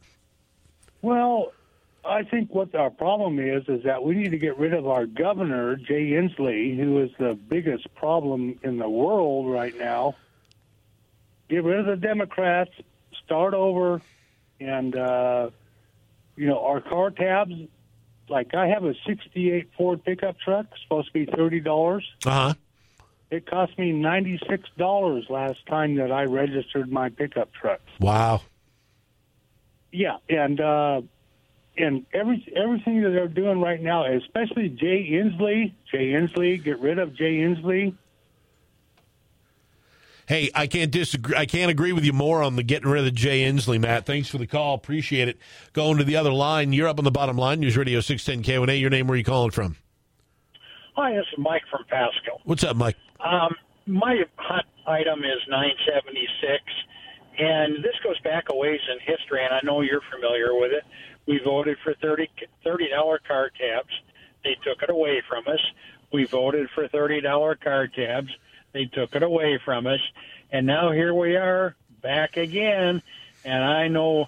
Well, 1.02 1.52
I 2.04 2.24
think 2.24 2.54
what 2.54 2.74
our 2.74 2.90
problem 2.90 3.40
is 3.40 3.64
is 3.68 3.84
that 3.84 4.04
we 4.04 4.16
need 4.16 4.32
to 4.32 4.40
get 4.40 4.58
rid 4.58 4.74
of 4.74 4.88
our 4.88 5.06
governor, 5.06 5.76
Jay 5.76 6.12
Inslee, 6.12 6.76
who 6.78 7.02
is 7.02 7.12
the 7.20 7.36
biggest 7.36 7.94
problem 7.96 8.60
in 8.64 8.78
the 8.78 8.90
world 8.90 9.52
right 9.52 9.78
now. 9.78 10.16
Get 11.48 11.64
rid 11.64 11.80
of 11.80 11.86
the 11.86 11.96
Democrats, 11.96 12.72
start 13.24 13.54
over, 13.54 14.02
and 14.60 14.96
uh, 14.96 15.50
you 16.36 16.48
know 16.48 16.60
our 16.66 16.82
car 16.82 17.12
tabs. 17.12 17.54
Like 18.30 18.54
I 18.54 18.68
have 18.68 18.84
a 18.84 18.94
'68 19.06 19.70
Ford 19.78 20.04
pickup 20.04 20.40
truck, 20.40 20.66
supposed 20.84 21.08
to 21.08 21.14
be 21.14 21.26
thirty 21.26 21.60
dollars. 21.60 22.06
Uh 22.26 22.30
huh. 22.32 22.54
It 23.32 23.46
cost 23.46 23.78
me 23.78 23.92
ninety 23.92 24.40
six 24.50 24.70
dollars 24.78 25.26
last 25.30 25.66
time 25.68 25.96
that 25.96 26.12
I 26.12 26.24
registered 26.24 26.92
my 26.92 27.10
pickup 27.10 27.54
truck. 27.54 27.82
Wow. 28.00 28.42
Yeah, 29.92 30.18
and 30.30 30.60
uh, 30.60 31.02
and 31.78 32.06
every 32.14 32.46
everything 32.56 33.02
that 33.04 33.10
they're 33.10 33.28
doing 33.28 33.62
right 33.62 33.82
now, 33.82 34.06
especially 34.06 34.70
Jay 34.70 35.10
Inslee. 35.12 35.74
Jay 35.92 36.12
Inslee, 36.12 36.64
get 36.64 36.80
rid 36.80 37.00
of 37.00 37.16
Jay 37.16 37.38
Inslee. 37.38 37.96
Hey, 40.28 40.50
I 40.56 40.66
can't 40.66 40.92
disagree. 40.92 41.36
I 41.36 41.46
can't 41.46 41.70
agree 41.70 41.94
with 41.94 42.04
you 42.04 42.14
more 42.14 42.42
on 42.42 42.56
the 42.56 42.64
getting 42.64 42.90
rid 42.90 43.06
of 43.06 43.14
Jay 43.14 43.44
Inslee, 43.44 43.80
Matt. 43.80 44.08
Thanks 44.08 44.28
for 44.28 44.40
the 44.40 44.48
call. 44.48 44.74
Appreciate 44.74 45.28
it. 45.28 45.38
Going 45.74 45.98
to 45.98 46.04
the 46.04 46.16
other 46.16 46.34
line. 46.34 46.74
You're 46.74 46.88
up 46.88 46.98
on 46.98 47.06
the 47.06 47.12
bottom 47.12 47.38
line. 47.38 47.60
News 47.60 47.78
Radio 47.78 48.00
610 48.00 48.56
KONA. 48.56 48.74
Your 48.74 48.90
name, 48.90 49.08
where 49.08 49.14
are 49.14 49.18
you 49.18 49.24
calling 49.24 49.52
from? 49.52 49.76
Hi, 50.96 51.14
this 51.14 51.26
is 51.32 51.38
Mike 51.38 51.62
from 51.70 51.84
Pasco. 51.90 52.40
What's 52.46 52.64
up, 52.64 52.76
Mike? 52.76 52.96
Um, 53.20 53.54
my 53.86 54.24
hot 54.38 54.66
item 54.88 55.20
is 55.20 55.42
976, 55.48 56.64
and 57.38 57.84
this 57.84 57.94
goes 58.04 58.20
back 58.22 58.46
a 58.50 58.56
ways 58.56 58.80
in 58.92 59.00
history, 59.00 59.44
and 59.44 59.54
I 59.54 59.60
know 59.64 59.82
you're 59.82 60.02
familiar 60.12 60.56
with 60.56 60.72
it. 60.72 60.84
We 61.28 61.40
voted 61.44 61.78
for 61.84 61.94
30 62.02 62.30
$30 62.66 63.18
car 63.28 63.52
tabs. 63.60 63.90
They 64.44 64.56
took 64.64 64.82
it 64.82 64.90
away 64.90 65.22
from 65.28 65.44
us. 65.48 65.60
We 66.14 66.26
voted 66.26 66.68
for 66.74 66.88
$30 66.88 67.60
car 67.62 67.88
tabs. 67.88 68.30
They 68.76 68.84
took 68.84 69.16
it 69.16 69.24
away 69.24 69.58
from 69.64 69.88
us. 69.88 70.02
And 70.52 70.68
now 70.68 70.92
here 70.92 71.14
we 71.14 71.38
are 71.38 71.78
back 72.02 72.36
again. 72.36 73.02
And 73.46 73.64
I 73.64 73.88
know, 73.88 74.28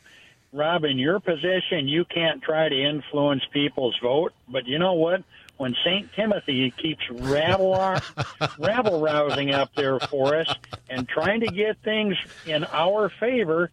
Rob, 0.53 0.85
in 0.85 0.97
your 0.97 1.19
position, 1.19 1.89
you 1.89 2.05
can't 2.05 2.41
try 2.41 2.69
to 2.69 2.81
influence 2.81 3.43
people's 3.51 3.99
vote. 4.01 4.31
But 4.47 4.65
you 4.65 4.79
know 4.79 4.93
what? 4.93 5.21
When 5.57 5.75
St. 5.83 6.13
Timothy 6.13 6.71
keeps 6.71 7.01
rabble, 7.09 7.73
rabble 8.57 9.01
rousing 9.01 9.53
up 9.53 9.75
there 9.75 9.99
for 9.99 10.37
us 10.37 10.47
and 10.89 11.09
trying 11.09 11.41
to 11.41 11.47
get 11.47 11.77
things 11.83 12.15
in 12.45 12.63
our 12.71 13.09
favor, 13.19 13.69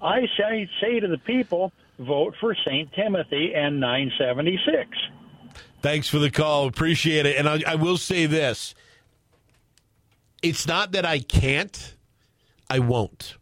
I 0.00 0.28
say, 0.38 0.70
say 0.80 1.00
to 1.00 1.08
the 1.08 1.18
people, 1.18 1.72
vote 1.98 2.36
for 2.38 2.54
St. 2.54 2.92
Timothy 2.92 3.56
and 3.56 3.80
976. 3.80 4.88
Thanks 5.80 6.06
for 6.06 6.20
the 6.20 6.30
call. 6.30 6.68
Appreciate 6.68 7.26
it. 7.26 7.36
And 7.36 7.48
I, 7.48 7.60
I 7.66 7.74
will 7.74 7.96
say 7.96 8.26
this 8.26 8.76
it's 10.42 10.66
not 10.66 10.92
that 10.92 11.06
I 11.06 11.20
can't, 11.20 11.94
I 12.68 12.80
won't. 12.80 13.36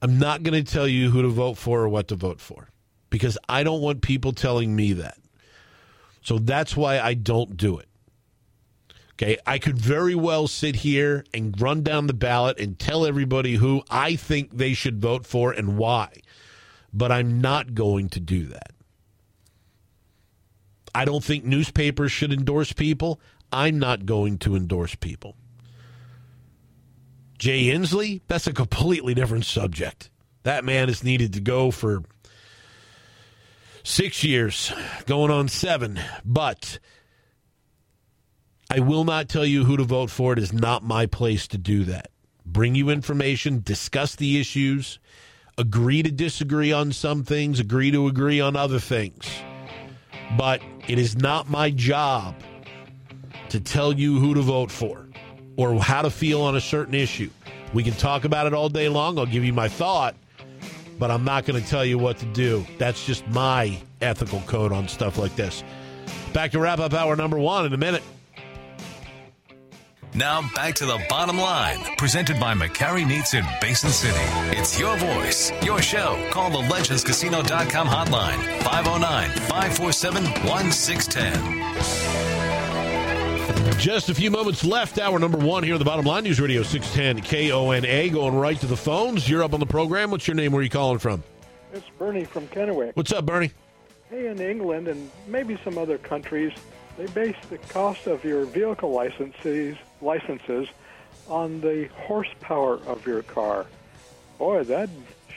I'm 0.00 0.18
not 0.18 0.42
going 0.42 0.64
to 0.64 0.72
tell 0.72 0.88
you 0.88 1.10
who 1.10 1.22
to 1.22 1.28
vote 1.28 1.58
for 1.58 1.82
or 1.82 1.88
what 1.88 2.08
to 2.08 2.16
vote 2.16 2.40
for 2.40 2.68
because 3.10 3.38
I 3.48 3.62
don't 3.62 3.82
want 3.82 4.02
people 4.02 4.32
telling 4.32 4.74
me 4.74 4.94
that. 4.94 5.18
So 6.22 6.38
that's 6.38 6.76
why 6.76 6.98
I 6.98 7.14
don't 7.14 7.56
do 7.56 7.78
it. 7.78 7.88
Okay, 9.12 9.36
I 9.46 9.58
could 9.58 9.78
very 9.78 10.14
well 10.14 10.48
sit 10.48 10.76
here 10.76 11.24
and 11.32 11.60
run 11.60 11.82
down 11.82 12.06
the 12.06 12.14
ballot 12.14 12.58
and 12.58 12.78
tell 12.78 13.06
everybody 13.06 13.54
who 13.54 13.82
I 13.90 14.16
think 14.16 14.56
they 14.56 14.72
should 14.72 15.00
vote 15.00 15.26
for 15.26 15.52
and 15.52 15.76
why, 15.76 16.22
but 16.92 17.12
I'm 17.12 17.40
not 17.40 17.74
going 17.74 18.08
to 18.10 18.20
do 18.20 18.46
that. 18.46 18.72
I 20.94 21.04
don't 21.04 21.22
think 21.22 21.44
newspapers 21.44 22.10
should 22.10 22.32
endorse 22.32 22.72
people. 22.72 23.20
I'm 23.52 23.78
not 23.78 24.06
going 24.06 24.38
to 24.38 24.56
endorse 24.56 24.94
people. 24.94 25.36
Jay 27.42 27.64
Inslee, 27.64 28.20
that's 28.28 28.46
a 28.46 28.52
completely 28.52 29.14
different 29.14 29.44
subject. 29.44 30.10
That 30.44 30.64
man 30.64 30.88
is 30.88 31.02
needed 31.02 31.32
to 31.32 31.40
go 31.40 31.72
for 31.72 32.04
six 33.82 34.22
years, 34.22 34.72
going 35.06 35.32
on 35.32 35.48
seven. 35.48 35.98
But 36.24 36.78
I 38.70 38.78
will 38.78 39.02
not 39.02 39.28
tell 39.28 39.44
you 39.44 39.64
who 39.64 39.76
to 39.76 39.82
vote 39.82 40.08
for. 40.08 40.32
It 40.34 40.38
is 40.38 40.52
not 40.52 40.84
my 40.84 41.06
place 41.06 41.48
to 41.48 41.58
do 41.58 41.82
that. 41.86 42.12
Bring 42.46 42.76
you 42.76 42.90
information, 42.90 43.60
discuss 43.64 44.14
the 44.14 44.38
issues, 44.38 45.00
agree 45.58 46.04
to 46.04 46.12
disagree 46.12 46.70
on 46.70 46.92
some 46.92 47.24
things, 47.24 47.58
agree 47.58 47.90
to 47.90 48.06
agree 48.06 48.40
on 48.40 48.54
other 48.54 48.78
things. 48.78 49.28
But 50.38 50.62
it 50.86 50.96
is 50.96 51.16
not 51.16 51.50
my 51.50 51.72
job 51.72 52.36
to 53.48 53.58
tell 53.58 53.92
you 53.92 54.20
who 54.20 54.32
to 54.34 54.42
vote 54.42 54.70
for 54.70 55.01
or 55.56 55.78
how 55.80 56.02
to 56.02 56.10
feel 56.10 56.42
on 56.42 56.56
a 56.56 56.60
certain 56.60 56.94
issue. 56.94 57.30
We 57.72 57.82
can 57.82 57.94
talk 57.94 58.24
about 58.24 58.46
it 58.46 58.54
all 58.54 58.68
day 58.68 58.88
long. 58.88 59.18
I'll 59.18 59.26
give 59.26 59.44
you 59.44 59.52
my 59.52 59.68
thought, 59.68 60.14
but 60.98 61.10
I'm 61.10 61.24
not 61.24 61.44
going 61.44 61.62
to 61.62 61.68
tell 61.68 61.84
you 61.84 61.98
what 61.98 62.18
to 62.18 62.26
do. 62.26 62.66
That's 62.78 63.04
just 63.06 63.26
my 63.28 63.78
ethical 64.00 64.40
code 64.46 64.72
on 64.72 64.88
stuff 64.88 65.18
like 65.18 65.34
this. 65.36 65.64
Back 66.32 66.52
to 66.52 66.60
wrap 66.60 66.78
up 66.78 66.94
hour 66.94 67.16
number 67.16 67.38
one 67.38 67.66
in 67.66 67.72
a 67.72 67.78
minute. 67.78 68.02
Now 70.14 70.42
back 70.54 70.74
to 70.74 70.84
the 70.84 71.02
bottom 71.08 71.38
line, 71.38 71.78
presented 71.96 72.38
by 72.38 72.54
McCarry 72.54 73.08
Meats 73.08 73.32
in 73.32 73.44
Basin 73.62 73.88
City. 73.88 74.18
It's 74.58 74.78
your 74.78 74.94
voice, 74.98 75.50
your 75.62 75.80
show. 75.80 76.22
Call 76.30 76.50
the 76.50 76.58
legendscasino.com 76.58 77.86
hotline, 77.86 78.62
509 78.62 79.30
547 79.48 80.24
1610. 80.46 81.61
Just 83.78 84.08
a 84.08 84.14
few 84.14 84.30
moments 84.30 84.64
left. 84.64 84.98
Hour 84.98 85.18
number 85.18 85.38
one 85.38 85.64
here 85.64 85.74
on 85.74 85.78
the 85.78 85.84
bottom 85.84 86.04
line. 86.04 86.24
News 86.24 86.40
Radio 86.40 86.62
610 86.62 87.22
KONA. 87.24 88.10
Going 88.10 88.34
right 88.34 88.58
to 88.60 88.66
the 88.66 88.76
phones. 88.76 89.28
You're 89.28 89.42
up 89.42 89.54
on 89.54 89.60
the 89.60 89.66
program. 89.66 90.10
What's 90.10 90.28
your 90.28 90.36
name? 90.36 90.52
Where 90.52 90.60
are 90.60 90.62
you 90.62 90.70
calling 90.70 90.98
from? 90.98 91.22
It's 91.72 91.88
Bernie 91.98 92.24
from 92.24 92.46
Kennewick. 92.48 92.94
What's 92.94 93.12
up, 93.12 93.26
Bernie? 93.26 93.50
Hey, 94.08 94.28
in 94.28 94.40
England 94.40 94.88
and 94.88 95.10
maybe 95.26 95.58
some 95.64 95.78
other 95.78 95.98
countries, 95.98 96.52
they 96.96 97.06
base 97.06 97.36
the 97.50 97.58
cost 97.58 98.06
of 98.06 98.24
your 98.24 98.44
vehicle 98.44 98.90
licenses 98.90 99.76
licenses 100.00 100.68
on 101.28 101.60
the 101.60 101.88
horsepower 101.94 102.74
of 102.86 103.06
your 103.06 103.22
car. 103.22 103.66
Boy, 104.38 104.64
that 104.64 104.90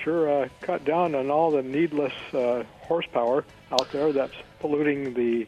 sure 0.03 0.43
uh, 0.43 0.49
cut 0.61 0.83
down 0.86 1.15
on 1.15 1.31
all 1.31 1.51
the 1.51 1.63
needless 1.63 2.13
uh, 2.33 2.63
horsepower 2.81 3.45
out 3.71 3.91
there 3.91 4.11
that's 4.11 4.36
polluting 4.59 5.13
the, 5.13 5.47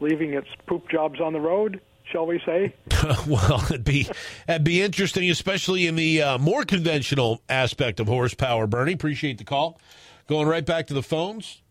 leaving 0.00 0.34
its 0.34 0.48
poop 0.66 0.88
jobs 0.90 1.20
on 1.20 1.32
the 1.32 1.40
road. 1.40 1.80
Shall 2.12 2.26
we 2.26 2.40
say? 2.46 2.74
well, 3.26 3.62
it'd 3.64 3.84
be 3.84 4.08
it'd 4.48 4.64
be 4.64 4.80
interesting, 4.80 5.30
especially 5.30 5.86
in 5.86 5.96
the 5.96 6.22
uh, 6.22 6.38
more 6.38 6.64
conventional 6.64 7.42
aspect 7.48 8.00
of 8.00 8.06
horsepower. 8.06 8.66
Bernie, 8.66 8.94
appreciate 8.94 9.38
the 9.38 9.44
call. 9.44 9.78
Going 10.26 10.48
right 10.48 10.64
back 10.64 10.86
to 10.86 10.94
the 10.94 11.02
phones. 11.02 11.62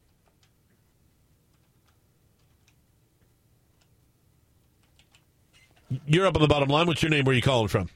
You're 6.05 6.27
up 6.27 6.35
on 6.35 6.41
the 6.41 6.47
bottom 6.47 6.69
line. 6.69 6.85
What's 6.87 7.01
your 7.01 7.09
name? 7.09 7.23
Where 7.25 7.33
are 7.33 7.35
you 7.35 7.41
calling 7.41 7.67
from? 7.67 7.89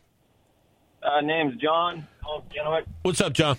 Uh, 1.04 1.22
name's 1.22 1.60
John. 1.62 2.08
Oh, 2.26 2.44
you 2.54 2.64
know 2.64 2.72
what? 2.72 2.86
What's 3.02 3.22
up, 3.22 3.34
John? 3.34 3.58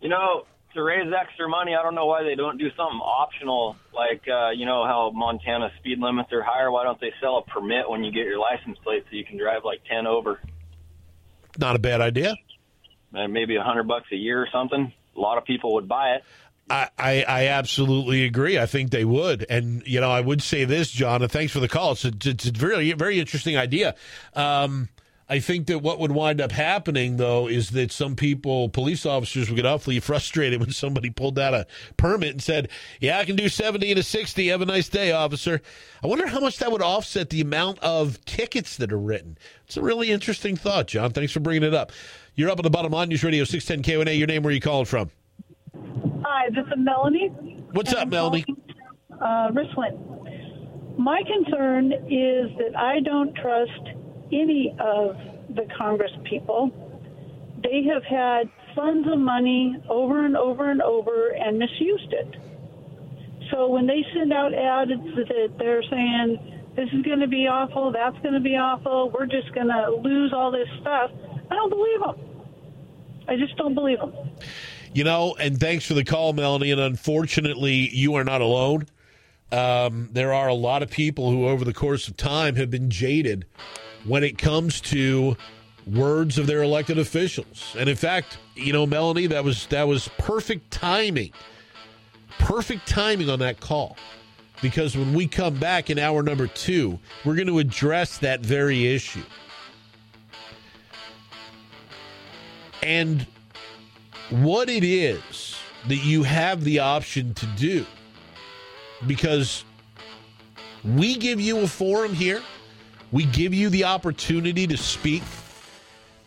You 0.00 0.08
know, 0.08 0.46
to 0.74 0.82
raise 0.82 1.12
extra 1.12 1.48
money, 1.48 1.74
I 1.74 1.82
don't 1.82 1.94
know 1.94 2.06
why 2.06 2.22
they 2.22 2.34
don't 2.34 2.58
do 2.58 2.68
something 2.76 3.00
optional, 3.00 3.76
like 3.94 4.22
uh, 4.28 4.50
you 4.50 4.66
know 4.66 4.84
how 4.84 5.10
Montana 5.14 5.70
speed 5.78 5.98
limits 5.98 6.32
are 6.32 6.42
higher. 6.42 6.70
Why 6.70 6.84
don't 6.84 7.00
they 7.00 7.12
sell 7.20 7.38
a 7.38 7.42
permit 7.42 7.88
when 7.88 8.04
you 8.04 8.12
get 8.12 8.24
your 8.24 8.38
license 8.38 8.78
plate 8.82 9.04
so 9.10 9.16
you 9.16 9.24
can 9.24 9.38
drive 9.38 9.64
like 9.64 9.80
ten 9.88 10.06
over? 10.06 10.40
Not 11.58 11.76
a 11.76 11.78
bad 11.78 12.00
idea. 12.00 12.36
Uh, 13.14 13.28
maybe 13.28 13.56
a 13.56 13.62
hundred 13.62 13.84
bucks 13.84 14.06
a 14.12 14.16
year 14.16 14.40
or 14.40 14.48
something. 14.52 14.92
A 15.16 15.20
lot 15.20 15.38
of 15.38 15.44
people 15.44 15.74
would 15.74 15.88
buy 15.88 16.14
it. 16.16 16.24
I, 16.68 16.88
I, 16.98 17.24
I 17.28 17.46
absolutely 17.48 18.24
agree. 18.24 18.58
I 18.58 18.66
think 18.66 18.90
they 18.90 19.04
would, 19.04 19.46
and 19.50 19.86
you 19.86 20.00
know, 20.00 20.10
I 20.10 20.20
would 20.20 20.42
say 20.42 20.64
this, 20.64 20.90
John. 20.90 21.22
And 21.22 21.30
thanks 21.30 21.52
for 21.52 21.60
the 21.60 21.68
call. 21.68 21.92
It's 21.92 22.04
a, 22.04 22.12
it's 22.24 22.46
a 22.46 22.52
very 22.52 22.92
very 22.92 23.20
interesting 23.20 23.56
idea. 23.56 23.94
Um, 24.34 24.88
I 25.28 25.38
think 25.38 25.66
that 25.68 25.78
what 25.78 25.98
would 25.98 26.12
wind 26.12 26.40
up 26.40 26.52
happening, 26.52 27.16
though, 27.16 27.48
is 27.48 27.70
that 27.70 27.90
some 27.90 28.14
people, 28.14 28.68
police 28.68 29.06
officers, 29.06 29.48
would 29.48 29.56
get 29.56 29.64
awfully 29.64 29.98
frustrated 30.00 30.60
when 30.60 30.70
somebody 30.70 31.10
pulled 31.10 31.38
out 31.38 31.54
a 31.54 31.66
permit 31.96 32.30
and 32.30 32.42
said, 32.42 32.68
"Yeah, 33.00 33.18
I 33.18 33.24
can 33.24 33.36
do 33.36 33.48
seventy 33.48 33.90
and 33.90 33.98
a 33.98 34.02
sixty. 34.02 34.48
Have 34.48 34.60
a 34.60 34.66
nice 34.66 34.88
day, 34.88 35.12
officer." 35.12 35.62
I 36.02 36.06
wonder 36.06 36.26
how 36.26 36.40
much 36.40 36.58
that 36.58 36.70
would 36.70 36.82
offset 36.82 37.30
the 37.30 37.40
amount 37.40 37.78
of 37.78 38.22
tickets 38.26 38.76
that 38.76 38.92
are 38.92 38.98
written. 38.98 39.38
It's 39.64 39.78
a 39.78 39.82
really 39.82 40.10
interesting 40.10 40.56
thought, 40.56 40.88
John. 40.88 41.12
Thanks 41.12 41.32
for 41.32 41.40
bringing 41.40 41.62
it 41.62 41.74
up. 41.74 41.92
You're 42.34 42.50
up 42.50 42.58
on 42.58 42.64
the 42.64 42.70
bottom 42.70 42.92
line, 42.92 43.08
News 43.08 43.24
Radio 43.24 43.44
six 43.44 43.64
ten 43.64 43.82
KONA. 43.82 44.10
Your 44.10 44.26
name? 44.26 44.42
Where 44.42 44.50
are 44.50 44.54
you 44.54 44.60
calling 44.60 44.84
from? 44.84 45.10
Hi, 46.24 46.50
this 46.50 46.66
is 46.66 46.72
Melanie. 46.76 47.28
What's 47.72 47.92
up, 47.94 48.08
Melanie? 48.08 48.44
Uh, 49.20 49.50
Richland. 49.52 49.98
My 50.98 51.22
concern 51.22 51.92
is 51.92 52.56
that 52.58 52.76
I 52.76 53.00
don't 53.00 53.34
trust 53.34 54.03
any 54.42 54.74
of 54.78 55.16
the 55.54 55.66
Congress 55.76 56.12
people. 56.24 56.70
They 57.62 57.84
have 57.84 58.04
had 58.04 58.50
funds 58.74 59.08
of 59.10 59.18
money 59.18 59.76
over 59.88 60.24
and 60.24 60.36
over 60.36 60.70
and 60.70 60.82
over 60.82 61.28
and 61.30 61.58
misused 61.58 62.12
it. 62.12 62.36
So 63.50 63.68
when 63.68 63.86
they 63.86 64.04
send 64.14 64.32
out 64.32 64.52
ads 64.54 64.90
that 64.90 65.54
they're 65.58 65.82
saying 65.90 66.62
this 66.76 66.88
is 66.92 67.02
going 67.02 67.20
to 67.20 67.28
be 67.28 67.46
awful, 67.46 67.92
that's 67.92 68.18
going 68.18 68.34
to 68.34 68.40
be 68.40 68.56
awful, 68.56 69.10
we're 69.10 69.26
just 69.26 69.52
going 69.54 69.68
to 69.68 69.90
lose 70.02 70.32
all 70.32 70.50
this 70.50 70.68
stuff, 70.80 71.10
I 71.50 71.54
don't 71.54 71.70
believe 71.70 72.00
them. 72.00 72.16
I 73.28 73.36
just 73.36 73.56
don't 73.56 73.74
believe 73.74 73.98
them. 73.98 74.12
You 74.92 75.04
know, 75.04 75.36
and 75.38 75.58
thanks 75.58 75.86
for 75.86 75.94
the 75.94 76.04
call, 76.04 76.32
Melanie. 76.32 76.70
And 76.70 76.80
unfortunately, 76.80 77.88
you 77.94 78.14
are 78.14 78.24
not 78.24 78.40
alone. 78.40 78.86
Um, 79.50 80.08
there 80.12 80.32
are 80.32 80.48
a 80.48 80.54
lot 80.54 80.82
of 80.82 80.90
people 80.90 81.30
who, 81.30 81.46
over 81.46 81.64
the 81.64 81.74
course 81.74 82.08
of 82.08 82.16
time, 82.16 82.56
have 82.56 82.70
been 82.70 82.90
jaded 82.90 83.46
when 84.04 84.24
it 84.24 84.38
comes 84.38 84.80
to 84.82 85.36
words 85.86 86.38
of 86.38 86.46
their 86.46 86.62
elected 86.62 86.98
officials. 86.98 87.74
And 87.78 87.88
in 87.88 87.96
fact, 87.96 88.38
you 88.54 88.72
know, 88.72 88.86
Melanie, 88.86 89.26
that 89.28 89.44
was 89.44 89.66
that 89.66 89.86
was 89.86 90.08
perfect 90.18 90.70
timing 90.70 91.32
perfect 92.38 92.86
timing 92.86 93.30
on 93.30 93.38
that 93.38 93.60
call 93.60 93.96
because 94.60 94.96
when 94.96 95.14
we 95.14 95.26
come 95.26 95.54
back 95.54 95.90
in 95.90 95.98
hour 95.98 96.22
number 96.22 96.46
two, 96.46 96.98
we're 97.24 97.34
going 97.34 97.46
to 97.46 97.58
address 97.58 98.18
that 98.18 98.40
very 98.40 98.86
issue. 98.86 99.22
And 102.82 103.26
what 104.30 104.68
it 104.68 104.84
is 104.84 105.56
that 105.88 105.96
you 105.96 106.22
have 106.22 106.64
the 106.64 106.78
option 106.78 107.34
to 107.34 107.46
do. 107.56 107.84
Because 109.06 109.64
we 110.82 111.16
give 111.16 111.40
you 111.40 111.60
a 111.60 111.66
forum 111.66 112.14
here, 112.14 112.42
we 113.14 113.26
give 113.26 113.54
you 113.54 113.70
the 113.70 113.84
opportunity 113.84 114.66
to 114.66 114.76
speak 114.76 115.22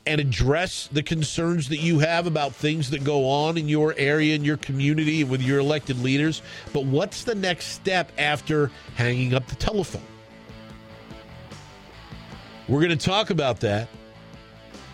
and 0.06 0.22
address 0.22 0.88
the 0.94 1.04
concerns 1.04 1.68
that 1.68 1.80
you 1.80 2.00
have 2.00 2.28
about 2.28 2.56
things 2.56 2.90
that 2.92 3.04
go 3.04 3.30
on 3.30 3.58
in 3.58 3.68
your 3.68 3.94
area, 3.98 4.34
in 4.34 4.46
your 4.46 4.56
community, 4.56 5.20
and 5.20 5.30
with 5.30 5.42
your 5.42 5.60
elected 5.60 6.02
leaders. 6.02 6.42
But 6.72 6.86
what's 6.86 7.26
the 7.26 7.36
next 7.36 7.74
step 7.74 8.10
after 8.18 8.72
hanging 8.96 9.34
up 9.34 9.46
the 9.48 9.58
telephone? 9.58 10.02
We're 12.70 12.80
going 12.80 12.98
to 12.98 13.06
talk 13.06 13.32
about 13.32 13.60
that 13.60 13.90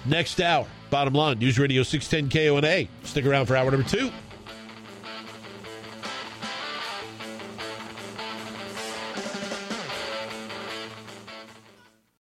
next 0.03 0.41
hour. 0.41 0.65
Bottom 0.89 1.13
line, 1.13 1.37
News 1.37 1.59
Radio 1.59 1.83
610 1.83 2.31
KONA. 2.31 2.87
Stick 3.03 3.27
around 3.27 3.45
for 3.45 3.55
hour 3.55 3.69
number 3.69 3.87
two. 3.87 4.09